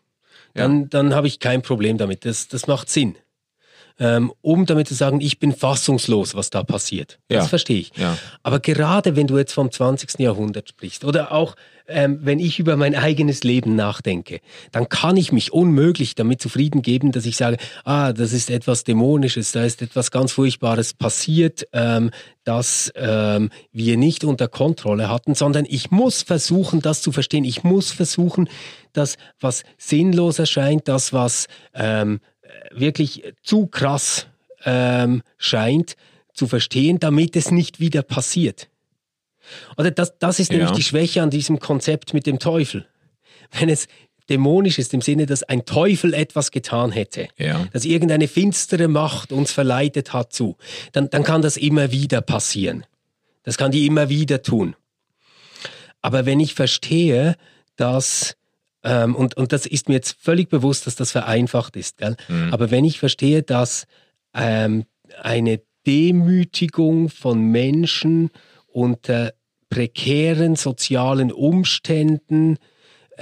Dann, 0.54 0.88
dann 0.88 1.14
habe 1.14 1.26
ich 1.26 1.40
kein 1.40 1.62
Problem 1.62 1.98
damit. 1.98 2.24
Das, 2.24 2.46
das 2.48 2.68
macht 2.68 2.88
Sinn. 2.88 3.16
Ähm, 3.98 4.32
um 4.40 4.66
damit 4.66 4.88
zu 4.88 4.94
sagen, 4.94 5.20
ich 5.20 5.38
bin 5.38 5.52
fassungslos, 5.52 6.34
was 6.34 6.50
da 6.50 6.64
passiert. 6.64 7.20
Das 7.28 7.44
Ja. 7.44 7.48
verstehe 7.48 7.78
ich. 7.78 7.92
Ja. 7.96 8.18
Aber 8.42 8.58
gerade 8.58 9.14
wenn 9.14 9.28
du 9.28 9.38
jetzt 9.38 9.52
vom 9.52 9.70
20. 9.70 10.18
Jahrhundert 10.18 10.68
sprichst 10.68 11.04
oder 11.04 11.30
auch 11.30 11.54
ähm, 11.86 12.20
wenn 12.22 12.38
ich 12.38 12.58
über 12.58 12.76
mein 12.76 12.94
eigenes 12.94 13.44
Leben 13.44 13.76
nachdenke, 13.76 14.40
dann 14.72 14.88
kann 14.88 15.16
ich 15.18 15.32
mich 15.32 15.52
unmöglich 15.52 16.14
damit 16.14 16.40
zufrieden 16.40 16.80
geben, 16.80 17.12
dass 17.12 17.26
ich 17.26 17.36
sage, 17.36 17.58
ah, 17.84 18.12
das 18.12 18.32
ist 18.32 18.50
etwas 18.50 18.84
Dämonisches, 18.84 19.52
da 19.52 19.64
ist 19.64 19.82
etwas 19.82 20.10
ganz 20.10 20.32
Furchtbares 20.32 20.94
passiert, 20.94 21.66
ähm, 21.72 22.10
das 22.44 22.90
ähm, 22.96 23.50
wir 23.72 23.96
nicht 23.98 24.24
unter 24.24 24.48
Kontrolle 24.48 25.10
hatten, 25.10 25.34
sondern 25.34 25.66
ich 25.68 25.90
muss 25.90 26.22
versuchen, 26.22 26.80
das 26.80 27.02
zu 27.02 27.12
verstehen. 27.12 27.44
Ich 27.44 27.64
muss 27.64 27.90
versuchen, 27.92 28.48
das, 28.92 29.16
was 29.40 29.62
sinnlos 29.76 30.38
erscheint, 30.38 30.88
das, 30.88 31.12
was 31.12 31.46
ähm, 31.74 32.20
wirklich 32.70 33.23
zu 33.42 33.66
krass 33.66 34.26
ähm, 34.64 35.23
scheint, 35.38 35.96
zu 36.32 36.46
verstehen, 36.46 36.99
damit 36.99 37.37
es 37.37 37.50
nicht 37.50 37.80
wieder 37.80 38.02
passiert. 38.02 38.68
Oder 39.76 39.90
das, 39.90 40.18
das 40.18 40.40
ist 40.40 40.50
nämlich 40.50 40.70
Ja. 40.70 40.75
die 40.75 40.82
Schwäche 40.82 41.23
an 41.23 41.30
diesem 41.30 41.58
Konzept 41.61 42.14
mit 42.14 42.26
dem 42.26 42.38
Teufel. 42.38 42.87
Wenn 43.52 43.68
es 43.68 43.87
dämonisch 44.30 44.78
ist, 44.78 44.94
im 44.94 45.02
Sinne, 45.02 45.26
dass 45.26 45.42
ein 45.42 45.66
Teufel 45.66 46.14
etwas 46.14 46.50
getan 46.50 46.92
hätte, 46.92 47.28
Ja. 47.37 47.66
dass 47.73 47.84
irgendeine 47.84 48.26
finstere 48.26 48.88
Macht 48.88 49.32
uns 49.32 49.52
verleitet 49.52 50.12
hat 50.14 50.32
zu, 50.32 50.56
dann, 50.92 51.11
dann 51.11 51.23
kann 51.25 51.42
das 51.42 51.56
immer 51.58 51.92
wieder 51.92 52.23
passieren. 52.23 52.87
Das 53.42 53.58
kann 53.58 53.70
die 53.70 53.84
immer 53.87 54.08
wieder 54.08 54.42
tun. 54.42 54.75
Aber 56.00 56.25
wenn 56.26 56.40
ich 56.40 56.54
verstehe, 56.54 57.37
dass, 57.76 58.37
ähm, 58.84 59.14
und, 59.14 59.36
und 59.36 59.52
das 59.52 59.66
ist 59.66 59.88
mir 59.88 59.94
jetzt 59.94 60.16
völlig 60.20 60.48
bewusst, 60.48 60.86
dass 60.86 60.96
das 60.96 61.10
vereinfacht 61.10 61.76
ist, 61.76 61.98
gell? 61.98 62.16
aber 62.52 62.70
wenn 62.70 62.84
ich 62.84 62.98
verstehe, 62.98 63.42
dass 63.42 63.86
ähm, 64.34 64.84
eine 65.22 65.60
Demütigung 65.86 67.08
von 67.08 67.40
Menschen 67.40 68.30
unter 68.66 69.32
prekären 69.68 70.56
sozialen 70.56 71.32
Umständen 71.32 72.58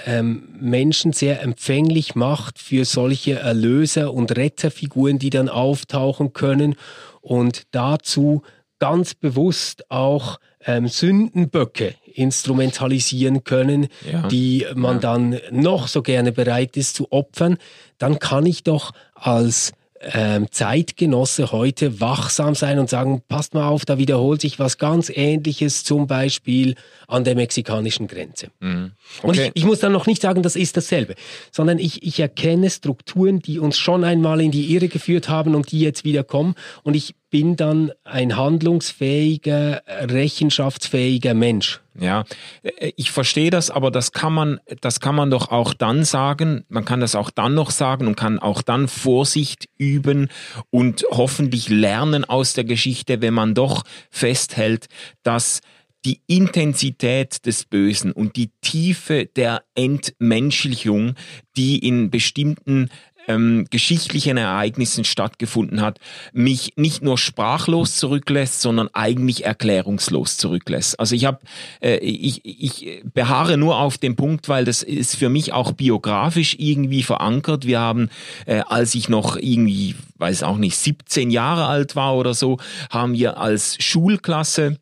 ähm, 0.07 0.49
Menschen 0.59 1.12
sehr 1.12 1.42
empfänglich 1.42 2.14
macht 2.14 2.59
für 2.59 2.85
solche 2.85 3.35
Erlöser 3.35 4.12
und 4.12 4.37
Retterfiguren, 4.37 5.19
die 5.19 5.31
dann 5.31 5.49
auftauchen 5.49 6.33
können 6.33 6.76
und 7.21 7.62
dazu 7.73 8.42
ganz 8.78 9.14
bewusst 9.14 9.90
auch 9.90 10.38
ähm, 10.64 10.88
Sündenböcke 10.88 11.95
instrumentalisieren 12.14 13.45
können, 13.45 13.88
ja. 14.11 14.28
die 14.28 14.66
man 14.75 14.97
ja. 14.97 15.00
dann 15.00 15.40
noch 15.50 15.88
so 15.88 16.02
gerne 16.02 16.33
bereit 16.33 16.76
ist 16.76 16.97
zu 16.97 17.11
opfern, 17.11 17.59
dann 17.99 18.19
kann 18.19 18.47
ich 18.47 18.62
doch 18.62 18.92
als 19.14 19.73
ähm, 20.02 20.47
Zeitgenosse 20.50 21.52
heute 21.52 22.00
wachsam 22.00 22.54
sein 22.54 22.78
und 22.78 22.90
sagen, 22.90 23.23
passt 23.28 23.54
mal 23.54 23.69
auf, 23.69 23.85
da 23.85 23.99
wiederholt 23.99 24.40
sich 24.40 24.59
was 24.59 24.78
ganz 24.78 25.11
Ähnliches, 25.14 25.85
zum 25.85 26.07
Beispiel 26.07 26.75
an 27.07 27.25
der 27.25 27.35
mexikanischen 27.35 28.09
Grenze. 28.09 28.49
Mhm. 28.61 28.92
Okay. 29.19 29.26
Und 29.26 29.38
ich, 29.38 29.50
ich, 29.54 29.64
muss 29.64 29.81
dann 29.81 29.92
noch 29.92 30.07
nicht 30.07 30.23
sagen, 30.23 30.42
das 30.42 30.57
ist 30.57 30.76
dasselbe, 30.76 31.14
sondern 31.50 31.78
ich, 31.78 32.02
ich 32.02 32.19
erkenne 32.21 32.71
Strukturen, 32.71 33.40
die 33.40 33.59
uns 33.59 33.78
schon 33.78 34.04
einmal 34.04 34.40
in 34.40 34.50
die 34.50 34.75
Irre 34.75 34.88
geführt 34.88 35.28
haben 35.28 35.54
und 35.54 35.71
die 35.71 35.81
jetzt 35.81 36.04
wieder 36.04 36.25
kommen 36.25 36.54
und 36.83 36.95
ich 36.95 37.14
bin 37.33 37.57
dann 37.57 37.93
ein 38.05 38.37
handlungsfähiger, 38.37 39.83
rechenschaftsfähiger 39.87 41.33
Mensch. 41.33 41.81
Ja, 41.99 42.25
äh, 42.62 42.93
ich 42.97 43.11
verstehe 43.11 43.51
das, 43.51 43.71
aber 43.71 43.91
das 43.91 44.12
kann 44.12 44.35
man, 44.35 44.61
das 44.83 45.01
kann 45.01 45.15
man 45.15 45.31
doch 45.31 45.51
auch 45.51 45.73
dann 45.73 46.05
sagen. 46.05 46.65
Man 46.69 46.85
kann 46.85 47.01
das 47.01 47.15
auch 47.15 47.31
dann 47.31 47.55
noch 47.55 47.71
sagen 47.71 48.07
und 48.07 48.17
kann 48.17 48.39
auch 48.39 48.61
dann 48.61 48.87
Vorsicht 48.87 49.69
üben 49.79 50.29
und 50.71 51.07
hoffentlich 51.11 51.71
lernen 51.71 52.27
aus 52.27 52.53
der 52.53 52.65
Geschichte, 52.65 53.23
wenn 53.23 53.35
man 53.35 53.55
doch 53.55 53.83
festhält, 54.11 54.89
dass 55.23 55.62
die 56.05 56.21
Intensität 56.27 57.47
des 57.47 57.65
Bösen 57.65 58.12
und 58.12 58.37
die 58.37 58.51
Tiefe 58.61 59.27
der 59.27 59.62
Entmenschlichung, 59.75 61.15
die 61.57 61.79
in 61.79 62.11
bestimmten 62.11 62.91
ähm, 63.29 63.67
geschichtlichen 63.71 64.37
Ereignissen 64.37 65.05
stattgefunden 65.05 65.81
hat, 65.81 65.99
mich 66.33 66.75
nicht 66.76 67.02
nur 67.02 67.19
sprachlos 67.19 67.97
zurücklässt, 67.97 68.61
sondern 68.61 68.88
eigentlich 68.93 69.45
erklärungslos 69.45 70.37
zurücklässt. 70.37 70.99
Also 70.99 71.14
ich 71.14 71.25
habe, 71.25 71.38
äh, 71.81 71.97
ich, 71.99 72.45
ich 72.45 73.02
beharre 73.12 73.57
nur 73.57 73.79
auf 73.79 73.99
dem 73.99 74.17
Punkt, 74.17 74.49
weil 74.49 74.64
das 74.64 74.83
ist 74.83 75.17
für 75.17 75.29
mich 75.29 75.52
auch 75.52 75.73
biografisch 75.73 76.57
irgendwie 76.59 77.02
verankert. 77.02 77.67
Wir 77.67 77.81
haben, 77.81 78.09
äh, 78.47 78.62
als 78.69 78.95
ich 78.95 79.09
noch 79.09 79.37
irgendwie, 79.37 79.95
weiß 80.19 80.43
auch 80.43 80.59
nicht, 80.59 80.76
17 80.76 81.31
Jahre 81.31 81.67
alt 81.67 81.97
war 81.97 82.17
oder 82.17 82.35
so, 82.35 82.59
haben 82.91 83.14
wir 83.14 83.38
als 83.38 83.76
Schulklasse 83.83 84.79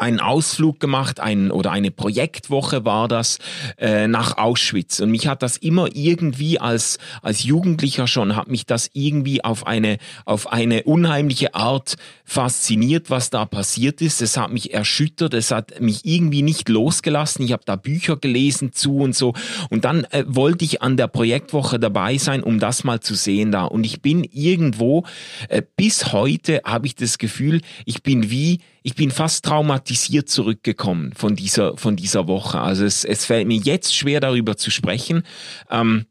einen 0.00 0.20
Ausflug 0.20 0.80
gemacht, 0.80 1.20
ein, 1.20 1.50
oder 1.50 1.72
eine 1.72 1.90
Projektwoche 1.90 2.84
war 2.84 3.08
das, 3.08 3.38
äh, 3.78 4.08
nach 4.08 4.38
Auschwitz. 4.38 5.00
Und 5.00 5.10
mich 5.10 5.26
hat 5.26 5.42
das 5.42 5.56
immer 5.56 5.88
irgendwie 5.94 6.58
als, 6.58 6.98
als 7.22 7.44
Jugendlicher 7.44 8.06
schon, 8.06 8.36
hat 8.36 8.48
mich 8.48 8.66
das 8.66 8.90
irgendwie 8.92 9.44
auf 9.44 9.66
eine, 9.66 9.98
auf 10.24 10.52
eine 10.52 10.84
unheimliche 10.84 11.54
Art 11.54 11.96
fasziniert, 12.24 13.10
was 13.10 13.30
da 13.30 13.44
passiert 13.44 14.00
ist. 14.00 14.22
Es 14.22 14.36
hat 14.36 14.52
mich 14.52 14.72
erschüttert, 14.72 15.34
es 15.34 15.50
hat 15.50 15.80
mich 15.80 16.04
irgendwie 16.04 16.42
nicht 16.42 16.68
losgelassen. 16.68 17.44
Ich 17.44 17.52
habe 17.52 17.62
da 17.66 17.76
Bücher 17.76 18.16
gelesen 18.16 18.72
zu 18.72 18.98
und 18.98 19.14
so. 19.14 19.34
Und 19.68 19.84
dann 19.84 20.04
äh, 20.04 20.24
wollte 20.26 20.64
ich 20.64 20.80
an 20.80 20.96
der 20.96 21.08
Projektwoche 21.08 21.78
dabei 21.78 22.18
sein, 22.18 22.42
um 22.42 22.58
das 22.58 22.84
mal 22.84 23.00
zu 23.00 23.14
sehen 23.14 23.52
da. 23.52 23.64
Und 23.64 23.84
ich 23.84 24.00
bin 24.00 24.24
irgendwo, 24.24 25.04
äh, 25.48 25.62
bis 25.76 26.12
heute 26.12 26.62
habe 26.64 26.86
ich 26.86 26.94
das 26.94 27.18
Gefühl, 27.18 27.60
ich 27.84 28.02
bin 28.02 28.30
wie 28.30 28.60
ich 28.82 28.94
bin 28.94 29.10
fast 29.10 29.44
traumatisiert 29.44 30.28
zurückgekommen 30.28 31.12
von 31.12 31.36
dieser, 31.36 31.76
von 31.76 31.96
dieser 31.96 32.26
Woche. 32.28 32.60
Also 32.60 32.84
es, 32.84 33.04
es 33.04 33.24
fällt 33.24 33.46
mir 33.46 33.58
jetzt 33.58 33.94
schwer 33.94 34.20
darüber 34.20 34.56
zu 34.56 34.70
sprechen, 34.70 35.24
ähm, 35.70 36.06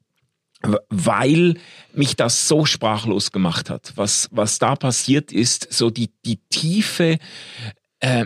weil 0.89 1.55
mich 1.93 2.15
das 2.15 2.47
so 2.47 2.65
sprachlos 2.65 3.31
gemacht 3.31 3.69
hat. 3.69 3.93
Was, 3.95 4.27
was 4.31 4.59
da 4.59 4.75
passiert 4.75 5.31
ist, 5.31 5.71
so 5.71 5.89
die, 5.89 6.11
die 6.25 6.37
tiefe 6.49 7.17
äh, 7.99 8.25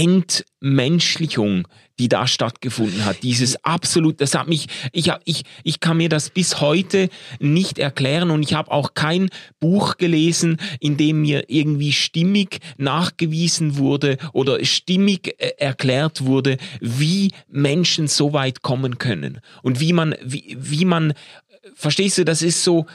Entmenschlichung 0.00 1.66
die 1.98 2.08
da 2.08 2.26
stattgefunden 2.26 3.04
hat. 3.04 3.22
Dieses 3.22 3.62
absolut, 3.64 4.20
das 4.20 4.34
hat 4.34 4.48
mich, 4.48 4.66
ich, 4.92 5.10
ich, 5.24 5.42
ich 5.64 5.80
kann 5.80 5.96
mir 5.96 6.08
das 6.08 6.30
bis 6.30 6.60
heute 6.60 7.08
nicht 7.40 7.78
erklären 7.78 8.30
und 8.30 8.42
ich 8.42 8.54
habe 8.54 8.70
auch 8.70 8.94
kein 8.94 9.30
Buch 9.60 9.96
gelesen, 9.96 10.58
in 10.80 10.96
dem 10.96 11.22
mir 11.22 11.44
irgendwie 11.48 11.92
stimmig 11.92 12.60
nachgewiesen 12.76 13.78
wurde 13.78 14.16
oder 14.32 14.64
stimmig 14.64 15.34
äh, 15.38 15.52
erklärt 15.58 16.24
wurde, 16.24 16.56
wie 16.80 17.32
Menschen 17.48 18.06
so 18.06 18.32
weit 18.32 18.62
kommen 18.62 18.98
können 18.98 19.40
und 19.62 19.80
wie 19.80 19.92
man, 19.92 20.14
wie, 20.22 20.56
wie 20.58 20.84
man, 20.84 21.14
verstehst 21.74 22.18
du, 22.18 22.24
das 22.24 22.42
ist 22.42 22.62
so, 22.62 22.86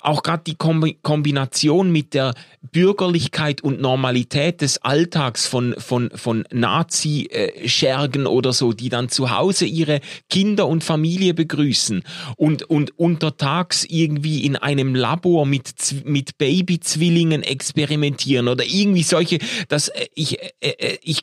auch 0.00 0.22
gerade 0.22 0.42
die 0.46 0.56
Kombination 0.56 1.90
mit 1.90 2.14
der 2.14 2.34
Bürgerlichkeit 2.72 3.62
und 3.62 3.80
Normalität 3.80 4.60
des 4.60 4.78
Alltags 4.78 5.46
von, 5.46 5.74
von, 5.78 6.10
von 6.14 6.44
Nazi-Schergen 6.52 8.26
oder 8.26 8.52
so, 8.52 8.72
die 8.72 8.88
dann 8.88 9.08
zu 9.08 9.30
Hause 9.30 9.64
ihre 9.64 10.00
Kinder 10.28 10.66
und 10.66 10.84
Familie 10.84 11.34
begrüßen 11.34 12.02
und, 12.36 12.62
und 12.64 12.98
untertags 12.98 13.84
irgendwie 13.84 14.44
in 14.44 14.56
einem 14.56 14.94
Labor 14.94 15.46
mit, 15.46 15.72
mit 16.04 16.38
Babyzwillingen 16.38 17.42
experimentieren 17.42 18.48
oder 18.48 18.64
irgendwie 18.64 19.02
solche, 19.02 19.38
dass 19.68 19.88
äh, 19.88 20.06
ich, 20.14 20.40
äh, 20.40 20.50
äh, 20.60 20.98
ich, 21.02 21.22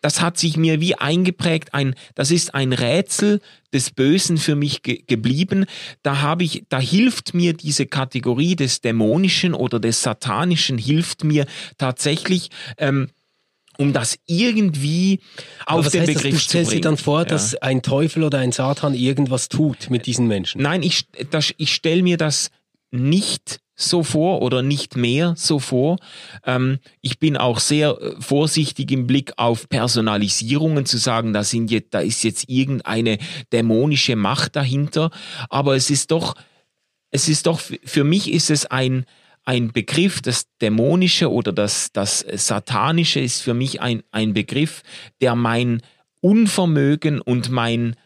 das 0.00 0.20
hat 0.20 0.38
sich 0.38 0.56
mir 0.56 0.80
wie 0.80 0.94
eingeprägt. 0.94 1.74
Ein, 1.74 1.94
das 2.14 2.30
ist 2.30 2.54
ein 2.54 2.72
Rätsel 2.72 3.40
des 3.72 3.90
Bösen 3.90 4.38
für 4.38 4.56
mich 4.56 4.82
ge 4.82 5.02
geblieben. 5.06 5.66
Da 6.02 6.20
habe 6.20 6.44
ich, 6.44 6.64
da 6.68 6.80
hilft 6.80 7.34
mir 7.34 7.52
diese 7.52 7.86
Kategorie 7.86 8.56
des 8.56 8.80
Dämonischen 8.80 9.54
oder 9.54 9.78
des 9.78 10.02
Satanischen 10.02 10.78
hilft 10.78 11.24
mir 11.24 11.46
tatsächlich. 11.78 12.50
Ähm, 12.78 13.10
um 13.78 13.94
das 13.94 14.18
irgendwie 14.26 15.20
auf 15.64 15.88
den 15.88 16.02
heißt, 16.02 16.12
Begriff 16.12 16.34
das, 16.34 16.42
du 16.42 16.48
stellst 16.50 16.72
dir 16.72 16.80
dann 16.82 16.98
vor, 16.98 17.20
ja. 17.20 17.24
dass 17.24 17.54
ein 17.54 17.80
Teufel 17.80 18.24
oder 18.24 18.38
ein 18.38 18.52
Satan 18.52 18.92
irgendwas 18.92 19.48
tut 19.48 19.88
mit 19.88 20.04
diesen 20.04 20.26
Menschen? 20.26 20.60
Nein, 20.60 20.82
ich, 20.82 21.06
ich 21.56 21.74
stelle 21.74 22.02
mir 22.02 22.18
das 22.18 22.50
nicht 22.90 23.60
so 23.80 24.02
vor 24.02 24.42
oder 24.42 24.62
nicht 24.62 24.96
mehr 24.96 25.34
so 25.36 25.58
vor. 25.58 25.98
Ähm, 26.44 26.78
ich 27.00 27.18
bin 27.18 27.36
auch 27.36 27.58
sehr 27.60 27.98
äh, 28.00 28.20
vorsichtig 28.20 28.90
im 28.90 29.06
Blick 29.06 29.32
auf 29.36 29.68
Personalisierungen 29.68 30.84
zu 30.84 30.98
sagen, 30.98 31.32
da, 31.32 31.44
sind 31.44 31.70
jetzt, 31.70 31.94
da 31.94 32.00
ist 32.00 32.22
jetzt 32.22 32.48
irgendeine 32.48 33.18
dämonische 33.52 34.16
Macht 34.16 34.56
dahinter. 34.56 35.10
Aber 35.48 35.76
es 35.76 35.90
ist 35.90 36.10
doch, 36.10 36.34
es 37.10 37.28
ist 37.28 37.46
doch, 37.46 37.60
für 37.60 38.04
mich 38.04 38.30
ist 38.32 38.50
es 38.50 38.66
ein, 38.66 39.06
ein 39.44 39.72
Begriff, 39.72 40.20
das 40.20 40.46
Dämonische 40.60 41.30
oder 41.30 41.52
das, 41.52 41.92
das 41.92 42.24
Satanische 42.34 43.20
ist 43.20 43.40
für 43.40 43.54
mich 43.54 43.80
ein, 43.80 44.02
ein 44.10 44.34
Begriff, 44.34 44.82
der 45.20 45.34
mein 45.34 45.80
Unvermögen 46.20 47.20
und 47.20 47.50
mein, 47.50 47.96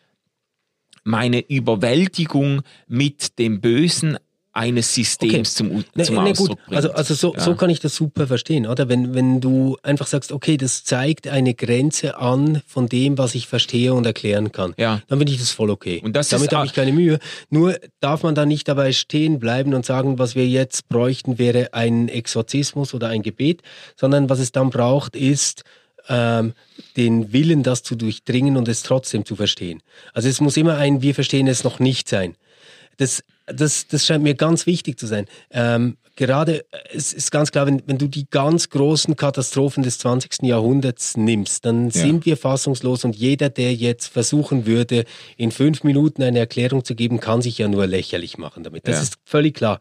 meine 1.03 1.41
Überwältigung 1.41 2.63
mit 2.87 3.39
dem 3.41 3.61
Bösen 3.61 4.19
eines 4.55 4.95
Systems 4.95 5.61
okay. 5.61 5.69
zum, 5.69 5.85
ne, 5.95 6.05
zum 6.05 6.15
ne, 6.15 6.31
Ausdruck 6.31 6.49
gut. 6.49 6.59
bringt. 6.67 6.77
Also, 6.77 6.93
also 6.93 7.15
so, 7.15 7.35
ja. 7.35 7.41
so 7.41 7.57
kann 7.57 7.71
ich 7.71 7.81
das 7.81 7.95
super 7.95 8.29
verstehen, 8.29 8.67
oder? 8.67 8.89
Wenn, 8.89 9.13
wenn 9.13 9.41
du 9.41 9.77
einfach 9.83 10.07
sagst, 10.07 10.31
okay, 10.31 10.57
das 10.57 10.85
zeigt 10.85 11.27
eine 11.27 11.55
Grenze 11.55 12.17
an 12.19 12.63
von 12.67 12.89
dem, 12.89 13.19
was 13.19 13.35
ich 13.35 13.49
verstehe 13.49 13.93
und 13.93 14.07
erklären 14.07 14.53
kann, 14.53 14.73
ja. 14.79 15.03
dann 15.09 15.19
finde 15.19 15.33
ich 15.33 15.41
das 15.41 15.51
voll 15.51 15.71
okay. 15.71 16.01
Und 16.05 16.15
das 16.15 16.29
Damit 16.29 16.53
habe 16.53 16.67
ich 16.67 16.73
keine 16.73 16.93
Mühe. 16.93 17.19
Nur 17.51 17.77
darf 18.01 18.23
man 18.23 18.37
da 18.37 18.47
nicht 18.47 18.69
dabei 18.69 18.93
stehen 18.93 19.41
bleiben 19.41 19.75
und 19.75 19.85
sagen, 19.85 20.19
was 20.19 20.37
wir 20.37 20.47
jetzt 20.47 20.89
bräuchten, 20.89 21.39
wäre 21.39 21.75
ein 21.75 22.09
Exorzismus 22.09 22.95
oder 22.95 23.09
ein 23.09 23.23
Gebet, 23.23 23.63
sondern 23.97 24.31
was 24.31 24.39
es 24.39 24.53
dann 24.53 24.71
braucht, 24.71 25.17
ist 25.17 25.65
ähm, 26.09 26.53
den 26.97 27.33
Willen, 27.33 27.65
das 27.65 27.83
zu 27.83 27.97
durchdringen 27.97 28.57
und 28.57 28.69
es 28.69 28.85
trotzdem 28.85 29.25
zu 29.25 29.35
verstehen. 29.35 29.83
Also 30.13 30.29
es 30.29 30.41
muss 30.41 30.57
immer 30.57 30.77
ein 30.77 31.03
Wir 31.03 31.15
verstehen 31.15 31.49
es 31.49 31.65
noch 31.65 31.81
nicht 31.81 32.09
sein. 32.09 32.37
Das 32.99 33.25
das, 33.47 33.87
das 33.89 34.07
scheint 34.07 34.25
mir 34.25 34.35
ganz 34.35 34.67
wichtig 34.67 34.99
zu 34.99 35.07
sein. 35.07 35.27
Ähm, 35.51 35.97
gerade, 36.17 36.65
es 36.93 37.13
ist 37.13 37.31
ganz 37.31 37.53
klar, 37.53 37.67
wenn, 37.67 37.83
wenn 37.87 37.99
du 37.99 38.07
die 38.07 38.27
ganz 38.31 38.71
großen 38.71 39.17
Katastrophen 39.17 39.83
des 39.83 39.99
20. 39.99 40.43
Jahrhunderts 40.43 41.17
nimmst, 41.17 41.65
dann 41.65 41.87
ja. 41.87 41.91
sind 41.91 42.27
wir 42.27 42.37
fassungslos 42.37 43.05
und 43.05 43.17
jeder, 43.17 43.51
der 43.51 43.75
jetzt 43.75 44.07
versuchen 44.07 44.67
würde, 44.67 45.05
in 45.37 45.51
fünf 45.51 45.85
Minuten 45.85 46.23
eine 46.23 46.39
Erklärung 46.39 46.85
zu 46.85 46.95
geben, 46.95 47.21
kann 47.21 47.43
sich 47.43 47.59
ja 47.59 47.69
nur 47.69 47.87
lächerlich 47.87 48.39
machen 48.39 48.65
damit. 48.65 48.89
Das 48.89 48.97
ja. 48.97 49.03
ist 49.03 49.17
völlig 49.25 49.55
klar. 49.55 49.79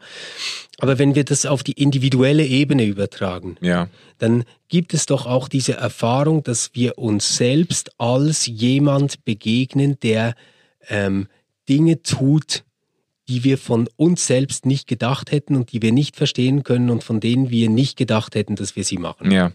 Aber 0.78 0.98
wenn 0.98 1.14
wir 1.14 1.24
das 1.24 1.46
auf 1.46 1.62
die 1.62 1.72
individuelle 1.72 2.44
Ebene 2.44 2.84
übertragen, 2.84 3.56
ja. 3.60 3.88
dann 4.18 4.44
gibt 4.68 4.92
es 4.92 5.06
doch 5.06 5.26
auch 5.26 5.48
diese 5.48 5.74
Erfahrung, 5.74 6.42
dass 6.42 6.70
wir 6.74 6.98
uns 6.98 7.36
selbst 7.36 7.92
als 7.98 8.46
jemand 8.46 9.24
begegnen, 9.24 9.98
der 10.02 10.34
ähm, 10.88 11.28
Dinge 11.68 12.02
tut, 12.02 12.64
die 13.28 13.44
wir 13.44 13.58
von 13.58 13.88
uns 13.96 14.26
selbst 14.26 14.66
nicht 14.66 14.86
gedacht 14.86 15.32
hätten 15.32 15.56
und 15.56 15.72
die 15.72 15.80
wir 15.80 15.92
nicht 15.92 16.16
verstehen 16.16 16.62
können 16.62 16.90
und 16.90 17.02
von 17.02 17.20
denen 17.20 17.50
wir 17.50 17.70
nicht 17.70 17.96
gedacht 17.96 18.34
hätten, 18.34 18.56
dass 18.56 18.76
wir 18.76 18.84
sie 18.84 18.98
machen. 18.98 19.30
Ja. 19.30 19.52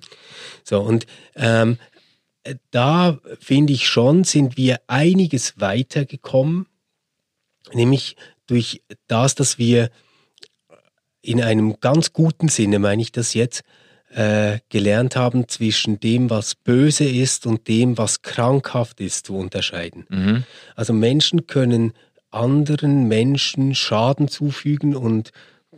So, 0.64 0.82
und 0.82 1.06
ähm, 1.36 1.78
da 2.72 3.20
finde 3.40 3.74
ich 3.74 3.88
schon, 3.88 4.24
sind 4.24 4.58
wir 4.58 4.80
einiges 4.88 5.60
weitergekommen, 5.60 6.66
nämlich 7.74 8.16
durch 8.48 8.82
das, 9.08 9.36
dass 9.36 9.58
wir 9.58 9.92
in 11.22 11.42
einem 11.42 11.80
ganz 11.80 12.14
guten 12.14 12.48
Sinne, 12.48 12.80
meine 12.80 13.02
ich 13.02 13.12
das 13.12 13.34
jetzt, 13.34 13.64
äh, 14.12 14.60
gelernt 14.70 15.16
haben, 15.16 15.48
zwischen 15.48 16.00
dem, 16.00 16.32
was 16.32 16.56
böse 16.56 17.06
ist 17.06 17.46
und 17.46 17.68
dem, 17.68 17.98
was 17.98 18.24
krankhaft 18.24 19.02
ist, 19.02 19.28
zu 19.28 19.36
unterscheiden. 19.36 20.08
Mhm. 20.10 20.44
Also 20.76 20.94
Menschen 20.94 21.46
können 21.46 21.94
anderen 22.32 23.08
Menschen 23.08 23.76
Schaden 23.76 24.28
zufügen 24.28 24.96
und 24.96 25.32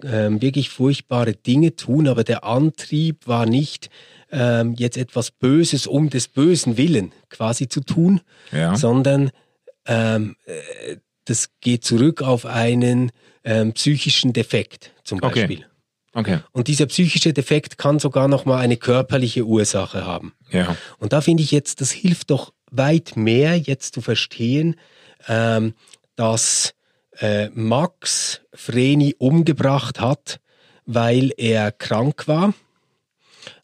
ähm, 0.04 0.42
wirklich 0.42 0.70
furchtbare 0.70 1.34
Dinge 1.34 1.76
tun, 1.76 2.08
aber 2.08 2.24
der 2.24 2.44
Antrieb 2.44 3.28
war 3.28 3.46
nicht 3.46 3.90
ähm, 4.32 4.76
jetzt 4.78 4.98
etwas 4.98 5.32
Böses 5.32 5.88
um 5.88 6.10
des 6.10 6.28
Bösen 6.28 6.78
willen 6.78 7.12
quasi 7.30 7.68
zu 7.68 7.82
tun, 7.82 8.22
ja. 8.52 8.76
sondern 8.76 9.32
ähm, 9.86 10.36
äh, 10.46 10.98
das 11.26 11.50
geht 11.60 11.86
zurück 11.86 12.22
auf 12.22 12.46
einen 12.46 13.12
ähm, 13.44 13.74
psychischen 13.74 14.34
Defekt 14.34 14.92
zum 15.04 15.20
Beispiel. 15.20 15.60
Okay. 15.60 15.66
Okay. 16.14 16.40
Und 16.52 16.68
dieser 16.68 16.88
psychische 16.88 17.32
Defekt 17.32 17.78
kann 17.78 18.00
sogar 18.00 18.28
noch 18.28 18.44
mal 18.44 18.58
eine 18.58 18.76
körperliche 18.76 19.46
Ursache 19.46 20.06
haben. 20.06 20.34
Ja. 20.50 20.76
Und 20.98 21.14
da 21.14 21.22
finde 21.22 21.42
ich 21.42 21.52
jetzt, 21.52 21.80
das 21.80 21.92
hilft 21.92 22.32
doch 22.32 22.52
weit 22.70 23.16
mehr, 23.16 23.56
jetzt 23.58 23.94
zu 23.94 24.02
verstehen, 24.02 24.76
ähm, 25.30 25.74
dass 26.22 26.76
äh, 27.18 27.50
Max 27.56 28.42
Vreni 28.54 29.16
umgebracht 29.18 30.00
hat, 30.00 30.40
weil 30.86 31.32
er 31.36 31.72
krank 31.72 32.28
war, 32.28 32.54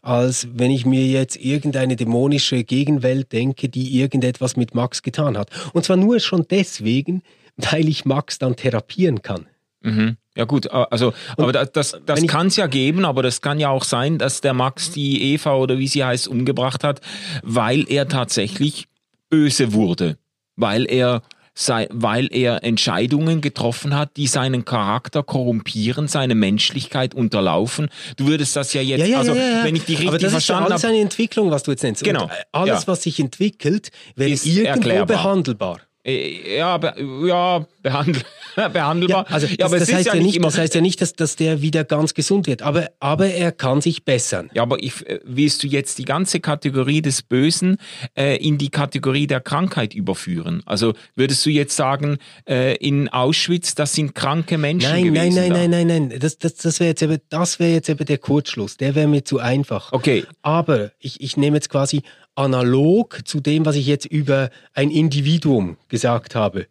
als 0.02 0.48
wenn 0.54 0.72
ich 0.72 0.84
mir 0.84 1.06
jetzt 1.06 1.36
irgendeine 1.36 1.96
dämonische 1.96 2.64
Gegenwelt 2.64 3.32
denke, 3.32 3.70
die 3.70 4.00
irgendetwas 4.00 4.56
mit 4.56 4.74
Max 4.74 5.04
getan 5.04 5.38
hat. 5.38 5.52
Und 5.74 5.86
zwar 5.86 5.98
nur 5.98 6.20
schon 6.20 6.48
deswegen, 6.50 7.22
weil 7.58 7.88
ich 7.88 8.06
Max 8.06 8.40
dann 8.40 8.56
therapieren 8.56 9.22
kann. 9.22 9.46
Mhm. 9.82 10.18
Ja 10.36 10.46
gut, 10.46 10.72
also 10.72 11.14
und 11.36 11.44
aber 11.44 11.52
das, 11.52 11.72
das, 11.74 12.02
das 12.08 12.26
kann 12.26 12.48
es 12.48 12.56
ja 12.56 12.66
geben, 12.66 13.06
aber 13.06 13.22
das 13.22 13.42
kann 13.42 13.60
ja 13.60 13.70
auch 13.70 13.84
sein, 13.84 14.18
dass 14.18 14.42
der 14.42 14.56
Max 14.56 14.90
die 14.90 15.34
Eva 15.34 15.54
oder 15.54 15.78
wie 15.78 15.88
sie 15.88 16.04
heißt 16.04 16.28
umgebracht 16.28 16.84
hat, 16.84 17.02
weil 17.44 17.86
er 17.88 18.08
tatsächlich 18.08 18.88
böse 19.30 19.74
wurde, 19.74 20.18
weil 20.56 20.90
er 20.90 21.22
sei, 21.58 21.88
weil 21.92 22.28
er 22.32 22.64
Entscheidungen 22.64 23.42
getroffen 23.42 23.96
hat, 23.96 24.16
die 24.16 24.28
seinen 24.28 24.64
Charakter 24.64 25.24
korrumpieren, 25.24 26.08
seine 26.08 26.36
Menschlichkeit 26.36 27.16
unterlaufen. 27.16 27.90
Du 28.16 28.28
würdest 28.28 28.56
das 28.56 28.74
ja 28.74 28.82
jetzt, 28.82 29.02
ja, 29.02 29.06
ja, 29.08 29.18
also 29.18 29.34
ja, 29.34 29.64
wenn 29.64 29.76
ich 29.76 29.86
die 29.86 29.94
richtig 29.94 30.10
Aber 30.10 30.20
das 30.20 30.32
verstanden 30.32 30.64
habe. 30.66 30.74
Das 30.74 30.80
ist 30.80 30.84
ja 30.84 30.90
alles 30.90 30.98
eine 30.98 31.04
Entwicklung, 31.04 31.52
was 31.52 31.64
du 31.64 31.72
jetzt 31.72 31.84
nennst. 31.84 32.04
Genau. 32.04 32.24
Und 32.24 32.32
alles, 32.52 32.88
was 32.88 33.04
sich 33.04 33.20
entwickelt, 33.20 33.90
wäre 34.16 34.30
irgendwo 34.30 34.66
erklärbar. 34.66 35.18
behandelbar. 35.18 35.82
Äh, 36.08 36.58
ja, 36.58 36.78
be 36.78 36.94
ja 37.28 37.66
behandel 37.84 38.24
behandelbar. 38.56 39.26
Ja, 39.28 39.34
also 39.34 39.48
ja, 39.48 39.66
aber 39.66 39.78
das, 39.78 39.92
heißt 39.92 40.08
ja, 40.08 40.16
nicht, 40.16 40.44
das 40.44 40.58
heißt 40.58 40.74
ja 40.74 40.82
nicht, 40.82 41.02
dass, 41.02 41.14
dass 41.14 41.36
der 41.36 41.62
wieder 41.62 41.84
ganz 41.84 42.14
gesund 42.14 42.48
wird, 42.48 42.62
aber, 42.62 42.90
aber 43.00 43.28
er 43.28 43.52
kann 43.52 43.82
sich 43.82 44.06
bessern. 44.06 44.50
Ja, 44.54 44.64
aber 44.64 44.82
ich, 44.82 45.06
äh, 45.06 45.20
willst 45.26 45.64
du 45.64 45.68
jetzt 45.68 45.98
die 45.98 46.06
ganze 46.06 46.40
Kategorie 46.40 47.02
des 47.02 47.22
Bösen 47.22 47.78
äh, 48.18 48.38
in 48.38 48.58
die 48.58 48.70
Kategorie 48.70 49.28
der 49.28 49.42
Krankheit 49.42 49.94
überführen? 49.94 50.64
Also 50.66 50.94
würdest 51.16 51.46
du 51.46 51.50
jetzt 51.50 51.76
sagen, 51.76 52.20
äh, 52.48 52.76
in 52.78 53.10
Auschwitz, 53.10 53.76
das 53.76 53.94
sind 53.94 54.16
kranke 54.16 54.58
Menschen 54.58 54.92
nein, 54.92 55.14
gewesen? 55.14 55.36
Nein, 55.36 55.52
nein, 55.52 55.70
nein, 55.70 55.88
nein, 55.88 56.08
nein, 56.08 56.20
das, 56.20 56.38
das, 56.38 56.56
das 56.56 56.80
wäre 56.80 56.92
jetzt, 56.92 57.02
eben, 57.02 57.20
wär 57.30 57.72
jetzt 57.72 57.90
eben 57.90 58.06
der 58.06 58.18
Kurzschluss, 58.18 58.78
der 58.78 58.96
wäre 58.96 59.08
mir 59.08 59.26
zu 59.26 59.40
einfach. 59.40 59.92
Okay. 59.92 60.26
Aber 60.42 60.92
ich, 61.00 61.20
ich 61.20 61.36
nehme 61.36 61.58
jetzt 61.58 61.70
quasi 61.70 62.02
analog 62.38 63.22
zu 63.26 63.40
dem, 63.40 63.66
was 63.66 63.76
ich 63.76 63.88
jetzt 63.88 64.06
über 64.06 64.50
ein 64.74 64.92
Individuum 64.92 65.78
gesagt 65.90 66.36
habe, 66.36 66.68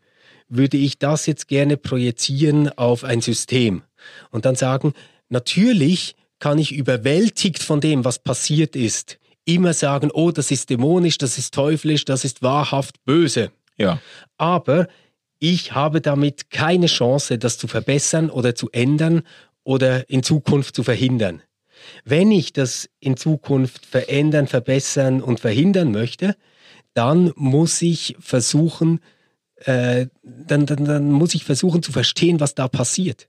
würde 0.49 0.77
ich 0.77 0.99
das 0.99 1.27
jetzt 1.27 1.49
gerne 1.49 1.77
projizieren 1.77 2.71
auf 2.79 3.05
ein 3.05 3.21
System 3.21 3.83
und 4.31 4.45
dann 4.45 4.55
sagen, 4.55 4.95
natürlich 5.29 6.15
kann 6.39 6.59
ich 6.59 6.73
überwältigt 6.73 7.63
von 7.63 7.81
dem, 7.81 8.05
was 8.05 8.19
passiert 8.21 8.77
ist, 8.77 9.19
immer 9.45 9.73
sagen, 9.73 10.11
oh, 10.13 10.31
das 10.31 10.51
ist 10.51 10.71
dämonisch, 10.71 11.19
das 11.19 11.39
ist 11.39 11.55
teuflisch, 11.55 12.05
das 12.05 12.25
ist 12.25 12.43
wahrhaft 12.43 13.05
böse. 13.05 13.51
Ja. 13.77 14.01
Aber 14.37 14.87
ich 15.39 15.73
habe 15.73 16.01
damit 16.01 16.51
keine 16.51 16.87
Chance, 16.87 17.39
das 17.39 17.59
zu 17.59 17.69
verbessern 17.69 18.31
oder 18.31 18.55
zu 18.55 18.71
ändern 18.71 19.23
oder 19.65 20.09
in 20.09 20.23
Zukunft 20.23 20.77
zu 20.77 20.83
verhindern. 20.83 21.43
Wenn 22.05 22.31
ich 22.31 22.53
das 22.53 22.89
in 23.01 23.17
Zukunft 23.17 23.87
verändern, 23.87 24.47
verbessern 24.47 25.23
und 25.23 25.41
verhindern 25.41 25.93
möchte, 25.93 26.37
dann 26.95 27.33
muss 27.37 27.83
ich 27.83 28.17
versuchen, 28.21 29.01
äh, 29.57 30.07
dann, 30.23 30.67
dann, 30.67 30.85
dann 30.85 31.13
muss 31.13 31.35
ich 31.35 31.45
versuchen 31.45 31.83
zu 31.83 31.93
verstehen, 31.93 32.41
was 32.41 32.55
da 32.55 32.69
passiert. 32.69 33.29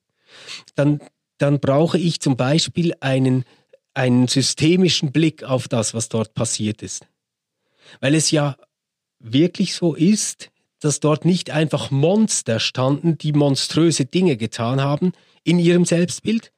Dann, 0.76 1.00
dann 1.38 1.60
brauche 1.60 1.98
ich 1.98 2.20
zum 2.20 2.38
Beispiel 2.38 2.94
einen, 3.00 3.46
einen 3.94 4.28
systemischen 4.28 5.12
Blick 5.12 5.44
auf 5.44 5.68
das, 5.68 5.94
was 5.94 6.10
dort 6.10 6.34
passiert 6.34 6.82
ist. 6.82 7.06
Weil 8.00 8.16
es 8.16 8.32
ja 8.32 8.58
wirklich 9.20 9.74
so 9.74 9.96
ist, 9.96 10.50
dass 10.80 11.00
dort 11.00 11.26
nicht 11.26 11.50
einfach 11.50 11.90
Monster 11.92 12.60
standen, 12.60 13.18
die 13.18 13.34
monströse 13.34 14.06
Dinge 14.06 14.38
getan 14.38 14.82
haben 14.82 15.14
in 15.44 15.60
ihrem 15.60 15.86
Selbstbild, 15.86 16.52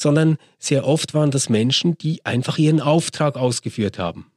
sondern 0.00 0.38
sehr 0.58 0.86
oft 0.86 1.14
waren 1.14 1.30
das 1.30 1.48
Menschen, 1.48 1.98
die 1.98 2.24
einfach 2.24 2.58
ihren 2.58 2.80
Auftrag 2.80 3.36
ausgeführt 3.36 3.98
haben. 3.98 4.30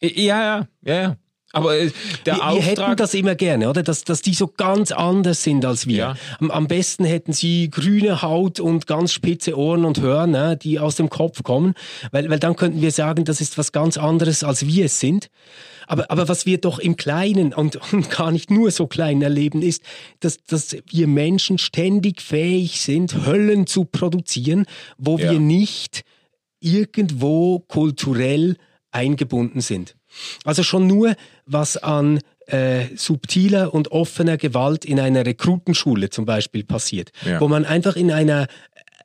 Ja, 0.00 0.42
ja, 0.42 0.68
ja. 0.82 1.16
Aber 1.52 1.78
äh, 1.78 1.90
der 2.26 2.36
wir, 2.36 2.44
Auftrag... 2.44 2.76
wir 2.76 2.86
hätten 2.86 2.96
das 2.96 3.14
immer 3.14 3.34
gerne, 3.34 3.70
oder? 3.70 3.82
Dass, 3.82 4.04
dass 4.04 4.20
die 4.20 4.34
so 4.34 4.46
ganz 4.48 4.92
anders 4.92 5.42
sind 5.42 5.64
als 5.64 5.86
wir. 5.86 5.96
Ja. 5.96 6.16
Am, 6.40 6.50
am 6.50 6.66
besten 6.66 7.04
hätten 7.04 7.32
sie 7.32 7.70
grüne 7.70 8.22
Haut 8.22 8.60
und 8.60 8.86
ganz 8.86 9.12
spitze 9.12 9.56
Ohren 9.56 9.84
und 9.84 10.00
Hörner, 10.00 10.56
die 10.56 10.78
aus 10.78 10.96
dem 10.96 11.08
Kopf 11.08 11.42
kommen, 11.42 11.74
weil, 12.10 12.28
weil 12.28 12.38
dann 12.38 12.56
könnten 12.56 12.80
wir 12.80 12.90
sagen, 12.90 13.24
das 13.24 13.40
ist 13.40 13.58
was 13.58 13.72
ganz 13.72 13.96
anderes, 13.96 14.44
als 14.44 14.66
wir 14.66 14.86
es 14.86 15.00
sind. 15.00 15.30
Aber, 15.86 16.10
aber 16.10 16.28
was 16.28 16.46
wir 16.46 16.58
doch 16.58 16.78
im 16.78 16.96
Kleinen 16.96 17.54
und, 17.54 17.76
und 17.92 18.10
gar 18.10 18.32
nicht 18.32 18.50
nur 18.50 18.70
so 18.70 18.86
klein 18.86 19.22
erleben, 19.22 19.62
ist, 19.62 19.82
dass, 20.20 20.38
dass 20.44 20.76
wir 20.90 21.06
Menschen 21.06 21.58
ständig 21.58 22.20
fähig 22.20 22.80
sind, 22.80 23.26
Höllen 23.26 23.66
zu 23.66 23.84
produzieren, 23.84 24.66
wo 24.98 25.16
ja. 25.16 25.30
wir 25.30 25.40
nicht 25.40 26.02
irgendwo 26.60 27.60
kulturell 27.60 28.56
eingebunden 28.90 29.60
sind. 29.60 29.94
Also 30.44 30.62
schon 30.62 30.86
nur, 30.86 31.14
was 31.46 31.76
an 31.76 32.20
äh, 32.46 32.86
subtiler 32.96 33.74
und 33.74 33.90
offener 33.90 34.36
Gewalt 34.36 34.84
in 34.84 35.00
einer 35.00 35.26
Rekrutenschule 35.26 36.10
zum 36.10 36.24
Beispiel 36.24 36.64
passiert, 36.64 37.10
ja. 37.24 37.40
wo 37.40 37.48
man 37.48 37.64
einfach 37.64 37.96
in 37.96 38.12
einer 38.12 38.46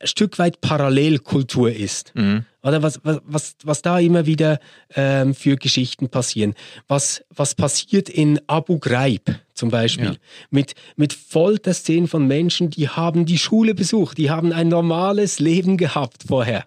Stück 0.04 0.38
weit 0.38 0.60
Parallelkultur 0.60 1.70
ist. 1.72 2.12
Mhm. 2.14 2.44
Oder 2.62 2.82
was, 2.82 3.00
was, 3.02 3.20
was, 3.24 3.56
was 3.64 3.82
da 3.82 3.98
immer 3.98 4.26
wieder 4.26 4.60
ähm, 4.94 5.34
für 5.34 5.56
Geschichten 5.56 6.08
passieren. 6.08 6.54
Was, 6.88 7.24
was 7.30 7.54
passiert 7.54 8.08
in 8.08 8.40
Abu 8.46 8.78
Ghraib 8.78 9.34
zum 9.54 9.70
Beispiel 9.70 10.06
ja. 10.06 10.16
mit, 10.50 10.74
mit 10.96 11.12
Folterszenen 11.12 12.08
von 12.08 12.26
Menschen, 12.26 12.70
die 12.70 12.88
haben 12.88 13.26
die 13.26 13.38
Schule 13.38 13.74
besucht, 13.74 14.18
die 14.18 14.30
haben 14.30 14.52
ein 14.52 14.68
normales 14.68 15.38
Leben 15.38 15.76
gehabt 15.76 16.24
vorher. 16.26 16.66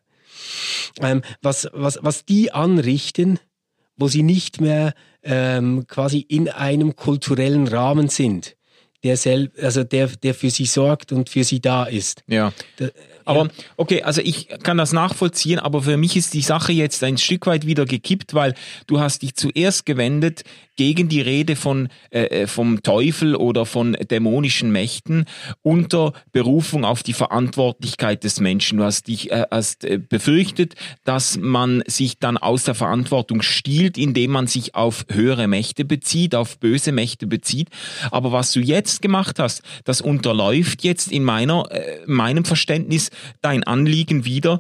Ähm, 1.00 1.22
was, 1.42 1.68
was, 1.74 2.00
was 2.02 2.26
die 2.26 2.52
anrichten, 2.52 3.40
wo 3.98 4.08
sie 4.08 4.24
nicht 4.24 4.62
mehr 4.62 4.94
ähm, 5.24 5.86
quasi 5.88 6.20
in 6.20 6.50
einem 6.50 6.96
kulturellen 6.96 7.68
Rahmen 7.68 8.10
sind 8.10 8.56
der 9.06 9.18
sel 9.18 9.52
also 9.62 9.84
der, 9.84 10.08
der 10.08 10.34
für 10.34 10.50
sie 10.50 10.66
sorgt 10.66 11.12
und 11.12 11.30
für 11.30 11.44
sie 11.44 11.62
da 11.62 11.84
ist. 11.86 12.24
Ja. 12.28 12.52
Da, 12.78 12.90
aber 13.26 13.50
okay, 13.76 14.04
also 14.04 14.22
ich 14.22 14.48
kann 14.64 14.78
das 14.78 14.94
nachvollziehen, 14.94 15.60
aber 15.60 15.82
für 15.82 15.98
mich 15.98 16.16
ist 16.16 16.34
die 16.34 16.42
Sache 16.42 16.72
jetzt 16.72 17.04
ein 17.04 17.18
Stück 17.18 17.48
weit 17.48 17.66
wieder 17.66 17.86
gekippt, 17.86 18.34
weil 18.34 18.54
du 18.88 19.00
hast 19.00 19.24
dich 19.24 19.36
zuerst 19.36 19.86
gewendet 19.86 20.44
gegen 20.76 21.10
die 21.10 21.22
Rede 21.22 21.56
von 21.56 21.90
äh, 22.12 22.26
äh, 22.26 22.48
vom 22.48 22.84
Teufel 22.84 23.36
oder 23.36 23.66
von 23.66 23.94
dämonischen 23.94 24.72
Mächten 24.72 25.26
unter 25.64 26.14
Berufung 26.34 26.86
auf 26.86 27.02
die 27.02 27.14
Verantwortlichkeit 27.14 28.24
des 28.24 28.40
Menschen. 28.40 28.78
Du 28.78 28.84
hast 28.84 29.08
dich 29.08 29.32
äh, 29.32 29.46
hast 29.50 29.86
äh, 29.86 29.98
befürchtet, 29.98 30.76
dass 31.04 31.38
man 31.38 31.84
sich 31.88 32.20
dann 32.20 32.38
aus 32.38 32.66
der 32.66 32.76
Verantwortung 32.76 33.42
stiehlt, 33.42 33.98
indem 33.98 34.32
man 34.32 34.48
sich 34.48 34.76
auf 34.76 35.06
höhere 35.10 35.48
Mächte 35.48 35.86
bezieht, 35.86 36.36
auf 36.36 36.60
böse 36.60 36.92
Mächte 36.92 37.26
bezieht. 37.26 37.70
Aber 38.12 38.32
was 38.32 38.52
du 38.52 38.60
jetzt 38.60 38.95
gemacht 39.02 39.40
hast, 39.40 39.62
das 39.84 40.02
unterläuft 40.02 40.84
jetzt 40.84 41.12
in 41.12 41.24
meiner 41.24 41.72
äh, 41.72 42.04
meinem 42.06 42.46
Verständnis 42.46 43.10
dein 43.42 43.64
Anliegen 43.64 44.26
wieder, 44.26 44.60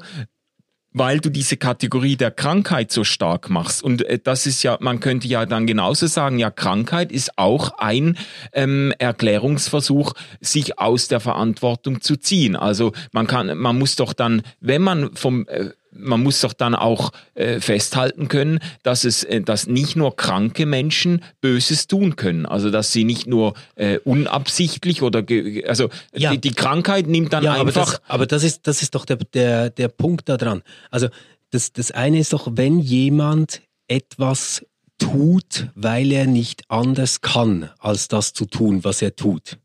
weil 0.98 1.19
du 1.19 1.30
diese 1.30 1.58
Kategorie 1.58 2.15
der 2.15 2.32
Krankheit 2.32 2.89
so 2.89 3.04
stark 3.04 3.50
machst. 3.50 3.84
Und 3.84 4.04
äh, 4.04 4.17
das 4.17 4.45
ist 4.45 4.63
ja, 4.63 4.78
man 4.80 5.02
könnte 5.02 5.28
ja 5.28 5.45
dann 5.45 5.67
genauso 5.67 6.08
sagen, 6.08 6.39
ja, 6.39 6.50
Krankheit 6.50 7.12
ist 7.12 7.38
auch 7.38 7.78
ein 7.78 8.17
ähm, 8.54 8.93
Erklärungsversuch, 8.98 10.13
sich 10.39 10.80
aus 10.80 11.10
der 11.10 11.19
Verantwortung 11.19 12.00
zu 12.00 12.15
ziehen. 12.15 12.56
Also 12.56 12.93
man 13.12 13.28
kann, 13.28 13.58
man 13.58 13.78
muss 13.78 13.98
doch 13.98 14.13
dann, 14.13 14.41
wenn 14.62 14.82
man 14.82 15.13
vom 15.15 15.45
äh, 15.48 15.71
man 15.97 16.21
muss 16.21 16.41
doch 16.41 16.53
dann 16.53 16.75
auch 16.75 17.12
äh, 17.34 17.60
festhalten 17.60 18.27
können, 18.27 18.60
dass 18.84 19.03
es, 19.03 19.23
äh, 19.23 19.41
dass 19.41 19.67
nicht 19.67 19.95
nur 19.95 20.15
kranke 20.15 20.65
Menschen 20.65 21.21
Böses 21.41 21.88
tun 21.88 22.15
können. 22.15 22.45
Also 22.45 22.69
dass 22.69 22.91
sie 22.91 23.03
nicht 23.03 23.27
nur 23.27 23.53
äh, 23.75 23.99
unabsichtlich 23.99 25.01
oder 25.01 25.23
also 25.67 25.89
ja. 26.13 26.31
die, 26.31 26.39
die, 26.39 26.53
Krankheit 26.53 27.08
nimmt 27.08 27.34
dann 27.34 27.43
ja, 27.43 27.53
einfach. 27.53 27.65
Aber 27.65 27.71
das, 27.71 28.01
aber 28.08 28.25
das 28.27 28.43
ist 28.43 28.67
das 28.67 28.81
ist 28.81 28.95
doch 28.95 29.05
der 29.05 29.17
der 29.17 29.69
der 29.69 29.88
Punkt 29.88 30.29
daran. 30.29 30.62
Also 30.91 31.08
das, 31.51 31.71
das 31.71 31.91
eine 31.91 32.19
ist 32.19 32.34
doch, 32.34 32.49
wenn 32.51 32.79
jemand 32.79 33.62
etwas 33.88 34.65
tut, 34.97 35.69
weil 35.75 36.12
er 36.12 36.25
nicht 36.25 36.63
anders 36.69 37.21
kann, 37.21 37.69
als 37.79 38.08
das 38.08 38.34
zu 38.34 38.45
tun, 38.45 38.84
was 38.84 39.01
er 39.01 39.15
tut. 39.15 39.58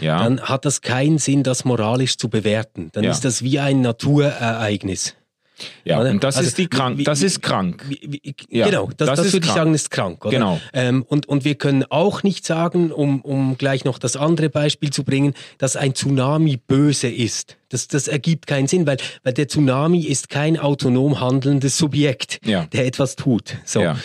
Ja. 0.00 0.22
Dann 0.22 0.40
hat 0.40 0.64
das 0.64 0.80
keinen 0.80 1.18
Sinn, 1.18 1.42
das 1.42 1.64
moralisch 1.64 2.16
zu 2.16 2.28
bewerten. 2.28 2.90
Dann 2.92 3.04
ja. 3.04 3.10
ist 3.10 3.24
das 3.24 3.42
wie 3.42 3.58
ein 3.58 3.80
Naturereignis. 3.80 5.14
Ja, 5.84 6.00
oder? 6.00 6.10
und 6.10 6.22
das 6.22 6.36
also, 6.36 6.48
ist 6.48 6.58
die 6.58 6.68
krank, 6.68 6.98
wie, 6.98 7.04
das 7.04 7.22
ist 7.22 7.42
krank. 7.42 7.84
Wie, 7.88 8.00
wie, 8.02 8.34
ja, 8.50 8.66
genau, 8.66 8.90
das, 8.96 9.08
das, 9.08 9.18
das 9.22 9.32
würde 9.32 9.46
ich 9.46 9.52
sagen, 9.52 9.74
ist 9.74 9.90
krank, 9.90 10.24
oder? 10.24 10.30
Genau. 10.30 10.60
Ähm, 10.72 11.04
und, 11.08 11.28
und 11.28 11.44
wir 11.44 11.54
können 11.54 11.84
auch 11.90 12.22
nicht 12.22 12.46
sagen, 12.46 12.92
um, 12.92 13.20
um 13.22 13.58
gleich 13.58 13.84
noch 13.84 13.98
das 13.98 14.16
andere 14.16 14.50
Beispiel 14.50 14.90
zu 14.90 15.04
bringen, 15.04 15.34
dass 15.58 15.76
ein 15.76 15.94
Tsunami 15.94 16.56
böse 16.56 17.08
ist. 17.08 17.56
Das, 17.68 17.88
das 17.88 18.08
ergibt 18.08 18.46
keinen 18.46 18.66
Sinn, 18.66 18.86
weil, 18.86 18.98
weil 19.22 19.32
der 19.32 19.48
Tsunami 19.48 20.02
ist 20.02 20.28
kein 20.28 20.58
autonom 20.58 21.20
handelndes 21.20 21.76
Subjekt, 21.76 22.40
ja. 22.44 22.66
der 22.66 22.86
etwas 22.86 23.16
tut. 23.16 23.56
So. 23.64 23.80
Ja. 23.80 23.98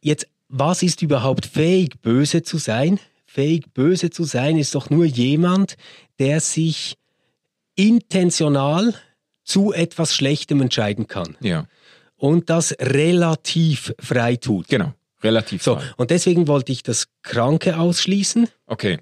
Jetzt, 0.00 0.26
was 0.48 0.82
ist 0.82 1.02
überhaupt 1.02 1.46
fähig, 1.46 2.00
böse 2.02 2.42
zu 2.42 2.58
sein? 2.58 2.98
Fähig, 3.26 3.72
böse 3.74 4.10
zu 4.10 4.24
sein, 4.24 4.56
ist 4.56 4.74
doch 4.74 4.90
nur 4.90 5.04
jemand, 5.04 5.76
der 6.18 6.40
sich 6.40 6.96
intentional 7.76 8.94
zu 9.50 9.72
etwas 9.72 10.14
Schlechtem 10.14 10.60
entscheiden 10.60 11.08
kann. 11.08 11.36
Ja. 11.40 11.66
Und 12.16 12.50
das 12.50 12.74
relativ 12.80 13.92
frei 13.98 14.36
tut. 14.36 14.68
Genau, 14.68 14.92
relativ 15.22 15.62
so, 15.62 15.76
frei. 15.76 15.84
Und 15.96 16.10
deswegen 16.10 16.46
wollte 16.46 16.70
ich 16.70 16.82
das 16.82 17.08
Kranke 17.22 17.78
ausschließen. 17.78 18.48
Okay. 18.66 18.98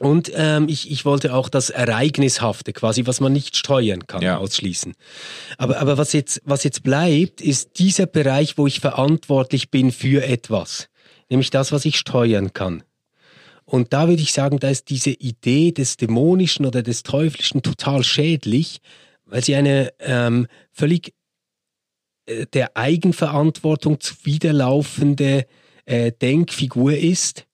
Und 0.00 0.32
ähm, 0.34 0.68
ich, 0.68 0.90
ich 0.90 1.04
wollte 1.04 1.34
auch 1.34 1.48
das 1.48 1.70
Ereignishafte, 1.70 2.72
quasi 2.72 3.06
was 3.06 3.20
man 3.20 3.32
nicht 3.32 3.56
steuern 3.56 4.08
kann, 4.08 4.22
ja. 4.22 4.38
ausschließen. 4.38 4.94
Aber, 5.56 5.78
aber 5.78 5.96
was, 5.96 6.12
jetzt, 6.12 6.42
was 6.44 6.64
jetzt 6.64 6.82
bleibt, 6.82 7.40
ist 7.40 7.78
dieser 7.78 8.06
Bereich, 8.06 8.58
wo 8.58 8.66
ich 8.66 8.80
verantwortlich 8.80 9.70
bin 9.70 9.92
für 9.92 10.24
etwas. 10.24 10.88
Nämlich 11.30 11.50
das, 11.50 11.70
was 11.70 11.84
ich 11.84 11.96
steuern 11.96 12.52
kann. 12.52 12.82
Und 13.64 13.92
da 13.92 14.08
würde 14.08 14.20
ich 14.20 14.32
sagen, 14.32 14.58
da 14.58 14.68
ist 14.68 14.90
diese 14.90 15.10
Idee 15.10 15.70
des 15.70 15.96
Dämonischen 15.96 16.66
oder 16.66 16.82
des 16.82 17.04
Teuflischen 17.04 17.62
total 17.62 18.02
schädlich, 18.02 18.80
weil 19.26 19.42
sie 19.42 19.54
eine 19.54 19.92
ähm, 19.98 20.46
völlig 20.72 21.14
äh, 22.26 22.46
der 22.52 22.76
Eigenverantwortung 22.76 24.00
zuwiderlaufende 24.00 25.46
äh, 25.86 26.12
Denkfigur 26.12 26.96
ist, 26.96 27.46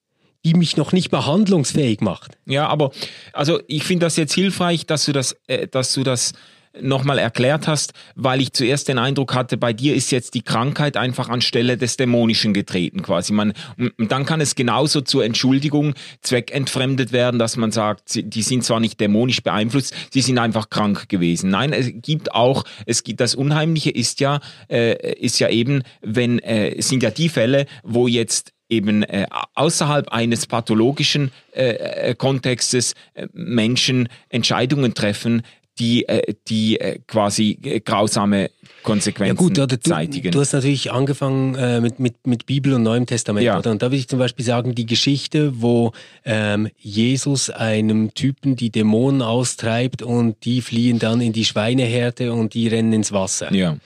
die 0.44 0.54
mich 0.54 0.76
noch 0.76 0.92
nicht 0.92 1.12
mal 1.12 1.26
handlungsfähig 1.26 2.00
macht. 2.00 2.38
Ja, 2.46 2.66
aber 2.68 2.92
also 3.32 3.60
ich 3.66 3.84
finde 3.84 4.06
das 4.06 4.16
jetzt 4.16 4.34
hilfreich, 4.34 4.86
dass 4.86 5.04
du 5.04 5.12
das, 5.12 5.36
äh, 5.46 5.68
dass 5.68 5.92
du 5.92 6.02
das 6.02 6.32
nochmal 6.80 7.18
erklärt 7.18 7.66
hast, 7.66 7.92
weil 8.14 8.40
ich 8.40 8.52
zuerst 8.52 8.88
den 8.88 8.98
Eindruck 8.98 9.34
hatte, 9.34 9.56
bei 9.56 9.72
dir 9.72 9.94
ist 9.94 10.12
jetzt 10.12 10.34
die 10.34 10.42
Krankheit 10.42 10.96
einfach 10.96 11.28
anstelle 11.28 11.76
des 11.76 11.96
Dämonischen 11.96 12.54
getreten 12.54 13.02
quasi. 13.02 13.32
Man, 13.32 13.52
und 13.76 14.12
dann 14.12 14.24
kann 14.24 14.40
es 14.40 14.54
genauso 14.54 15.00
zur 15.00 15.24
Entschuldigung 15.24 15.94
zweckentfremdet 16.22 17.12
werden, 17.12 17.38
dass 17.38 17.56
man 17.56 17.72
sagt, 17.72 18.14
die 18.14 18.42
sind 18.42 18.64
zwar 18.64 18.80
nicht 18.80 19.00
dämonisch 19.00 19.42
beeinflusst, 19.42 19.94
sie 20.10 20.20
sind 20.20 20.38
einfach 20.38 20.70
krank 20.70 21.08
gewesen. 21.08 21.50
Nein, 21.50 21.72
es 21.72 21.90
gibt 21.94 22.34
auch, 22.34 22.64
es 22.86 23.02
gibt 23.02 23.20
das 23.20 23.34
Unheimliche 23.34 23.90
ist 23.90 24.20
ja, 24.20 24.40
äh, 24.68 25.14
ist 25.14 25.40
ja 25.40 25.48
eben, 25.48 25.82
wenn, 26.02 26.38
äh, 26.38 26.80
sind 26.80 27.02
ja 27.02 27.10
die 27.10 27.28
Fälle, 27.28 27.66
wo 27.82 28.06
jetzt 28.06 28.52
eben 28.70 29.02
äh, 29.02 29.26
außerhalb 29.54 30.08
eines 30.08 30.46
pathologischen 30.46 31.32
äh, 31.52 32.10
äh 32.10 32.14
Kontextes 32.14 32.94
äh, 33.14 33.26
Menschen 33.32 34.08
Entscheidungen 34.28 34.94
treffen, 34.94 35.42
die, 35.80 36.06
äh, 36.06 36.34
die 36.48 36.78
äh, 36.78 36.98
quasi 37.06 37.58
äh, 37.62 37.80
grausame 37.80 38.50
Konsequenzen 38.82 39.34
ja 39.34 39.34
gut, 39.34 39.58
oder 39.58 39.66
du, 39.66 39.80
zeitigen. 39.80 40.30
Du 40.30 40.40
hast 40.40 40.52
natürlich 40.52 40.92
angefangen 40.92 41.54
äh, 41.54 41.80
mit, 41.80 41.98
mit, 41.98 42.26
mit 42.26 42.46
Bibel 42.46 42.74
und 42.74 42.82
Neuem 42.82 43.06
Testament, 43.06 43.44
ja. 43.44 43.58
oder? 43.58 43.70
Und 43.70 43.82
da 43.82 43.86
würde 43.86 43.96
ich 43.96 44.08
zum 44.08 44.18
Beispiel 44.18 44.44
sagen, 44.44 44.74
die 44.74 44.86
Geschichte, 44.86 45.60
wo 45.60 45.92
ähm, 46.24 46.68
Jesus 46.78 47.50
einem 47.50 48.14
Typen 48.14 48.56
die 48.56 48.70
Dämonen 48.70 49.22
austreibt 49.22 50.02
und 50.02 50.44
die 50.44 50.60
fliehen 50.60 50.98
dann 50.98 51.20
in 51.20 51.32
die 51.32 51.44
Schweinehärte 51.44 52.32
und 52.32 52.54
die 52.54 52.68
rennen 52.68 52.92
ins 52.92 53.12
Wasser. 53.12 53.52
Ja. 53.52 53.76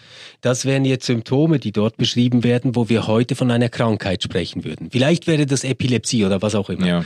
Das 0.40 0.64
wären 0.64 0.85
jetzt 0.85 1.07
Symptome, 1.07 1.59
die 1.59 1.72
dort 1.72 1.96
beschrieben 1.96 2.44
werden, 2.44 2.76
wo 2.76 2.88
wir 2.88 3.07
heute 3.07 3.35
von 3.35 3.50
einer 3.50 3.68
Krankheit 3.68 4.22
sprechen 4.22 4.64
würden. 4.64 4.90
Vielleicht 4.90 5.26
wäre 5.26 5.46
das 5.46 5.64
Epilepsie 5.64 6.24
oder 6.24 6.42
was 6.42 6.54
auch 6.54 6.68
immer. 6.68 6.87
Ja. 6.87 7.04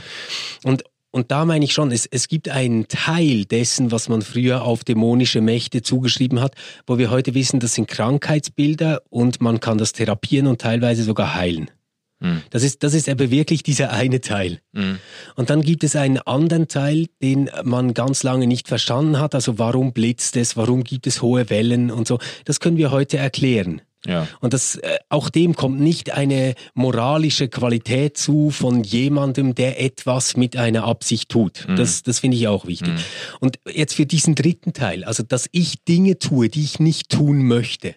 Und 0.63 0.83
und 1.11 1.31
da 1.31 1.45
meine 1.45 1.65
ich 1.65 1.73
schon, 1.73 1.91
es, 1.91 2.05
es 2.05 2.27
gibt 2.27 2.49
einen 2.49 2.87
Teil 2.87 3.45
dessen, 3.45 3.91
was 3.91 4.09
man 4.09 4.21
früher 4.21 4.63
auf 4.63 4.83
dämonische 4.83 5.41
Mächte 5.41 5.81
zugeschrieben 5.81 6.39
hat, 6.39 6.55
wo 6.85 6.97
wir 6.97 7.09
heute 7.09 7.33
wissen, 7.33 7.59
das 7.59 7.73
sind 7.73 7.87
Krankheitsbilder 7.87 9.01
und 9.09 9.41
man 9.41 9.59
kann 9.59 9.77
das 9.77 9.93
therapieren 9.93 10.47
und 10.47 10.61
teilweise 10.61 11.03
sogar 11.03 11.33
heilen. 11.33 11.71
Mhm. 12.19 12.43
Das, 12.49 12.63
ist, 12.63 12.83
das 12.83 12.93
ist 12.93 13.09
aber 13.09 13.31
wirklich 13.31 13.63
dieser 13.63 13.91
eine 13.91 14.21
Teil. 14.21 14.59
Mhm. 14.73 14.99
Und 15.35 15.49
dann 15.49 15.61
gibt 15.61 15.83
es 15.83 15.95
einen 15.95 16.19
anderen 16.19 16.67
Teil, 16.67 17.07
den 17.21 17.49
man 17.63 17.93
ganz 17.93 18.23
lange 18.23 18.45
nicht 18.45 18.67
verstanden 18.67 19.19
hat. 19.19 19.33
Also 19.33 19.57
warum 19.57 19.93
blitzt 19.93 20.35
es, 20.37 20.57
warum 20.57 20.83
gibt 20.83 21.07
es 21.07 21.21
hohe 21.21 21.49
Wellen 21.49 21.91
und 21.91 22.07
so. 22.07 22.19
Das 22.45 22.59
können 22.59 22.77
wir 22.77 22.91
heute 22.91 23.17
erklären. 23.17 23.81
Ja. 24.05 24.27
Und 24.39 24.53
das, 24.53 24.75
äh, 24.75 24.97
auch 25.09 25.29
dem 25.29 25.55
kommt 25.55 25.79
nicht 25.79 26.11
eine 26.11 26.55
moralische 26.73 27.49
Qualität 27.49 28.17
zu 28.17 28.49
von 28.49 28.83
jemandem, 28.83 29.55
der 29.55 29.81
etwas 29.81 30.37
mit 30.37 30.55
einer 30.55 30.85
Absicht 30.85 31.29
tut. 31.29 31.67
Mhm. 31.67 31.75
Das, 31.75 32.03
das 32.03 32.19
finde 32.19 32.37
ich 32.37 32.47
auch 32.47 32.65
wichtig. 32.65 32.93
Mhm. 32.93 32.99
Und 33.41 33.59
jetzt 33.71 33.95
für 33.95 34.05
diesen 34.05 34.35
dritten 34.35 34.73
Teil, 34.73 35.03
also 35.03 35.23
dass 35.23 35.49
ich 35.51 35.83
Dinge 35.83 36.17
tue, 36.17 36.49
die 36.49 36.63
ich 36.63 36.79
nicht 36.79 37.09
tun 37.09 37.45
möchte. 37.45 37.95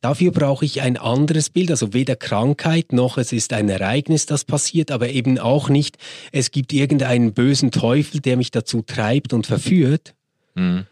Dafür 0.00 0.30
brauche 0.30 0.64
ich 0.64 0.80
ein 0.80 0.96
anderes 0.96 1.50
Bild, 1.50 1.70
also 1.70 1.92
weder 1.92 2.14
Krankheit 2.14 2.92
noch 2.92 3.18
es 3.18 3.32
ist 3.32 3.52
ein 3.52 3.68
Ereignis, 3.68 4.26
das 4.26 4.44
passiert, 4.44 4.92
aber 4.92 5.08
eben 5.08 5.38
auch 5.38 5.68
nicht, 5.68 5.98
es 6.30 6.52
gibt 6.52 6.72
irgendeinen 6.72 7.34
bösen 7.34 7.72
Teufel, 7.72 8.20
der 8.20 8.36
mich 8.36 8.52
dazu 8.52 8.82
treibt 8.82 9.32
und 9.32 9.46
verführt, 9.46 10.14
mhm. 10.54 10.86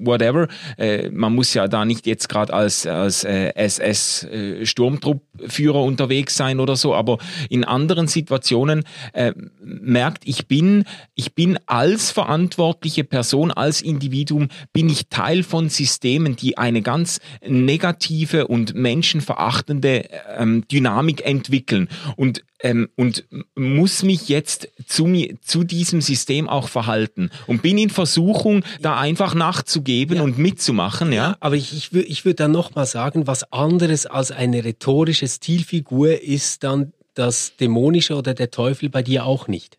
whatever. 0.00 0.46
Äh, 0.78 1.10
man 1.10 1.34
muss 1.34 1.54
ja 1.54 1.66
da 1.66 1.84
nicht 1.84 2.06
jetzt 2.06 2.28
gerade 2.28 2.54
als, 2.54 2.86
als 2.86 3.24
äh, 3.24 3.52
SS-Sturmtruppführer 3.56 5.82
unterwegs 5.82 6.36
sein 6.36 6.60
oder 6.60 6.76
so, 6.76 6.94
aber 6.94 7.18
in 7.50 7.64
anderen 7.64 8.06
Situationen 8.06 8.84
äh, 9.12 9.32
merkt, 9.60 10.22
ich 10.26 10.46
bin, 10.46 10.84
ich 11.16 11.34
bin 11.34 11.58
als 11.66 12.12
verantwortliche 12.12 13.02
Person, 13.04 13.50
als 13.50 13.82
Individuum, 13.82 14.50
bin 14.72 14.88
ich 14.88 15.08
Teil 15.08 15.42
von 15.42 15.68
Systemen, 15.68 16.36
die 16.36 16.58
eine 16.58 16.82
ganz 16.82 17.18
negative 17.44 18.46
und 18.46 18.74
menschenverachtende 18.74 20.04
ähm, 20.38 20.62
Dynamik 20.70 21.26
entwickeln. 21.26 21.71
Und 22.16 22.44
ähm, 22.62 22.88
und 22.96 23.24
muss 23.54 24.02
mich 24.02 24.28
jetzt 24.28 24.68
zu, 24.86 25.06
mir, 25.06 25.40
zu 25.40 25.64
diesem 25.64 26.00
System 26.00 26.48
auch 26.48 26.68
verhalten 26.68 27.30
und 27.46 27.62
bin 27.62 27.76
in 27.76 27.90
Versuchung, 27.90 28.64
da 28.80 28.98
einfach 28.98 29.34
nachzugeben 29.34 30.18
ja. 30.18 30.22
und 30.22 30.38
mitzumachen. 30.38 31.12
Ja, 31.12 31.30
ja 31.30 31.36
aber 31.40 31.56
ich, 31.56 31.76
ich, 31.76 31.92
würde 31.92 32.08
ich 32.08 32.24
würd 32.24 32.40
dann 32.40 32.52
nochmal 32.52 32.86
sagen, 32.86 33.26
was 33.26 33.52
anderes 33.52 34.06
als 34.06 34.30
eine 34.30 34.64
rhetorische 34.64 35.26
Stilfigur 35.26 36.22
ist 36.22 36.62
dann 36.62 36.92
das 37.14 37.56
Dämonische 37.56 38.14
oder 38.14 38.34
der 38.34 38.50
Teufel 38.50 38.88
bei 38.88 39.02
dir 39.02 39.26
auch 39.26 39.48
nicht. 39.48 39.78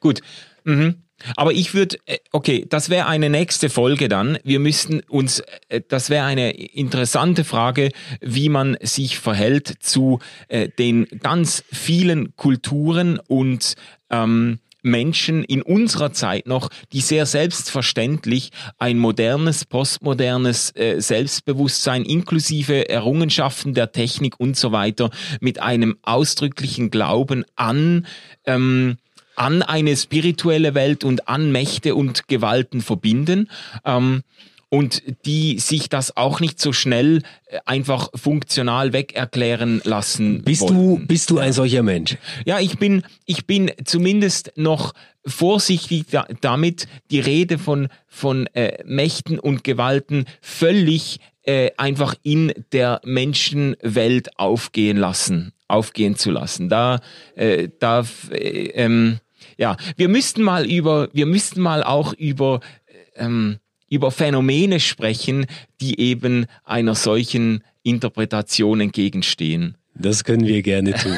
Gut. 0.00 0.20
Mhm. 0.64 1.03
Aber 1.36 1.52
ich 1.52 1.74
würde, 1.74 1.96
äh, 2.06 2.18
okay, 2.32 2.66
das 2.68 2.90
wäre 2.90 3.06
eine 3.06 3.30
nächste 3.30 3.70
Folge 3.70 4.08
dann. 4.08 4.38
Wir 4.44 4.58
müssten 4.58 5.00
uns, 5.08 5.42
äh, 5.68 5.80
das 5.86 6.10
wäre 6.10 6.24
eine 6.24 6.52
interessante 6.52 7.44
Frage, 7.44 7.90
wie 8.20 8.48
man 8.48 8.76
sich 8.82 9.18
verhält 9.18 9.74
zu 9.80 10.18
äh, 10.48 10.68
den 10.68 11.06
ganz 11.20 11.64
vielen 11.72 12.36
Kulturen 12.36 13.18
und 13.18 13.74
ähm, 14.10 14.58
Menschen 14.84 15.44
in 15.44 15.62
unserer 15.62 16.12
Zeit 16.12 16.46
noch, 16.46 16.68
die 16.92 17.00
sehr 17.00 17.26
selbstverständlich 17.26 18.50
ein 18.78 18.98
modernes, 18.98 19.64
postmodernes 19.64 20.76
äh, 20.76 21.00
Selbstbewusstsein 21.00 22.04
inklusive 22.04 22.88
Errungenschaften 22.88 23.74
der 23.74 23.92
Technik 23.92 24.38
und 24.38 24.56
so 24.56 24.72
weiter 24.72 25.10
mit 25.40 25.60
einem 25.60 25.96
ausdrücklichen 26.02 26.90
Glauben 26.90 27.44
an 27.56 28.06
ähm, 28.44 28.98
an 29.36 29.62
eine 29.62 29.96
spirituelle 29.96 30.74
Welt 30.74 31.04
und 31.04 31.28
an 31.28 31.52
Mächte 31.52 31.94
und 31.94 32.28
Gewalten 32.28 32.80
verbinden. 32.80 33.50
Ähm, 33.84 34.22
und 34.74 35.02
die 35.24 35.60
sich 35.60 35.88
das 35.88 36.16
auch 36.16 36.40
nicht 36.40 36.58
so 36.60 36.72
schnell 36.72 37.22
äh, 37.46 37.58
einfach 37.64 38.10
funktional 38.16 38.92
wegerklären 38.92 39.80
lassen. 39.84 40.42
Bist 40.42 40.62
wollten. 40.62 40.74
du 40.74 41.06
bist 41.06 41.30
du 41.30 41.38
ein 41.38 41.52
solcher 41.52 41.84
Mensch? 41.84 42.16
Ja, 42.44 42.58
ich 42.58 42.76
bin 42.78 43.04
ich 43.24 43.46
bin 43.46 43.70
zumindest 43.84 44.52
noch 44.56 44.92
vorsichtig 45.24 46.06
da, 46.10 46.26
damit 46.40 46.88
die 47.12 47.20
Rede 47.20 47.58
von 47.58 47.88
von 48.08 48.48
äh, 48.48 48.82
Mächten 48.84 49.38
und 49.38 49.62
Gewalten 49.62 50.24
völlig 50.40 51.20
äh, 51.44 51.70
einfach 51.76 52.16
in 52.22 52.52
der 52.72 53.00
Menschenwelt 53.04 54.38
aufgehen 54.38 54.96
lassen, 54.96 55.52
aufgehen 55.68 56.16
zu 56.16 56.30
lassen. 56.30 56.68
Da 56.68 57.00
äh, 57.34 57.68
da 57.78 58.04
äh, 58.30 58.68
ähm, 58.74 59.18
ja, 59.56 59.76
wir 59.96 60.08
müssten 60.08 60.42
mal 60.42 60.66
über, 60.66 61.08
wir 61.12 61.26
müssten 61.26 61.60
mal 61.60 61.82
auch 61.82 62.12
über, 62.14 62.60
ähm, 63.16 63.58
über 63.88 64.10
Phänomene 64.10 64.80
sprechen, 64.80 65.46
die 65.80 66.00
eben 66.00 66.46
einer 66.64 66.94
solchen 66.94 67.62
Interpretation 67.82 68.80
entgegenstehen. 68.80 69.76
Das 69.94 70.24
können 70.24 70.46
wir 70.46 70.62
gerne 70.62 70.92
tun. 70.94 71.16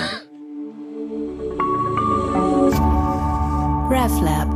RefLab 3.89 4.56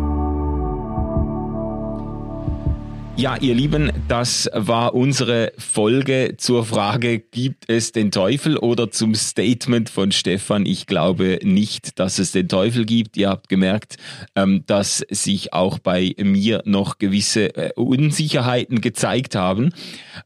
Ja, 3.20 3.36
ihr 3.36 3.54
Lieben, 3.54 3.92
das 4.08 4.48
war 4.54 4.94
unsere 4.94 5.52
Folge 5.58 6.36
zur 6.38 6.64
Frage, 6.64 7.18
gibt 7.18 7.68
es 7.68 7.92
den 7.92 8.10
Teufel 8.10 8.56
oder 8.56 8.90
zum 8.90 9.14
Statement 9.14 9.90
von 9.90 10.10
Stefan, 10.10 10.64
ich 10.64 10.86
glaube 10.86 11.38
nicht, 11.42 11.98
dass 11.98 12.18
es 12.18 12.32
den 12.32 12.48
Teufel 12.48 12.86
gibt. 12.86 13.18
Ihr 13.18 13.28
habt 13.28 13.50
gemerkt, 13.50 13.96
ähm, 14.36 14.62
dass 14.64 15.04
sich 15.10 15.52
auch 15.52 15.78
bei 15.78 16.14
mir 16.18 16.62
noch 16.64 16.96
gewisse 16.96 17.54
äh, 17.56 17.72
Unsicherheiten 17.74 18.80
gezeigt 18.80 19.34
haben. 19.34 19.74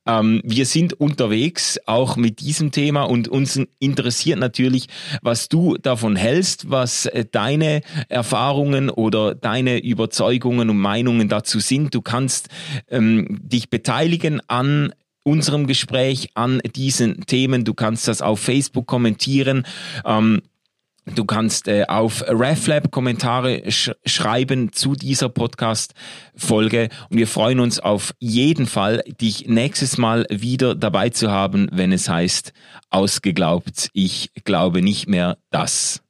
Ähm, 0.06 0.40
wir 0.44 0.64
sind 0.64 0.92
unterwegs 0.92 1.80
auch 1.86 2.14
mit 2.14 2.38
diesem 2.38 2.70
Thema 2.70 3.02
und 3.02 3.26
uns 3.26 3.60
interessiert 3.80 4.38
natürlich, 4.38 4.86
was 5.20 5.48
du 5.48 5.76
davon 5.78 6.14
hältst, 6.14 6.70
was 6.70 7.06
äh, 7.06 7.24
deine 7.28 7.80
Erfahrungen 8.08 8.88
oder 8.88 9.34
deine 9.34 9.82
Überzeugungen 9.82 10.70
und 10.70 10.78
Meinungen 10.78 11.28
dazu 11.28 11.58
sind. 11.58 11.92
Du 11.92 12.00
kannst 12.00 12.50
ähm, 12.88 13.40
dich 13.42 13.70
beteiligen 13.70 14.40
an 14.48 14.92
unserem 15.22 15.66
Gespräch, 15.66 16.30
an 16.34 16.60
diesen 16.76 17.26
Themen. 17.26 17.64
Du 17.64 17.74
kannst 17.74 18.08
das 18.08 18.22
auf 18.22 18.40
Facebook 18.40 18.86
kommentieren. 18.86 19.66
Ähm, 20.04 20.42
Du 21.14 21.26
kannst 21.26 21.68
äh, 21.68 21.84
auf 21.86 22.24
RefLab 22.26 22.90
Kommentare 22.90 23.70
sch 23.70 23.90
schreiben 24.06 24.72
zu 24.72 24.94
dieser 24.94 25.28
Podcast-Folge 25.28 26.88
und 27.10 27.18
wir 27.18 27.26
freuen 27.26 27.60
uns 27.60 27.78
auf 27.78 28.14
jeden 28.20 28.66
Fall, 28.66 29.02
dich 29.20 29.46
nächstes 29.46 29.98
Mal 29.98 30.24
wieder 30.30 30.74
dabei 30.74 31.10
zu 31.10 31.30
haben, 31.30 31.68
wenn 31.72 31.92
es 31.92 32.08
heißt, 32.08 32.54
ausgeglaubt, 32.88 33.90
ich 33.92 34.30
glaube 34.44 34.80
nicht 34.80 35.06
mehr 35.06 35.36
das. 35.50 36.03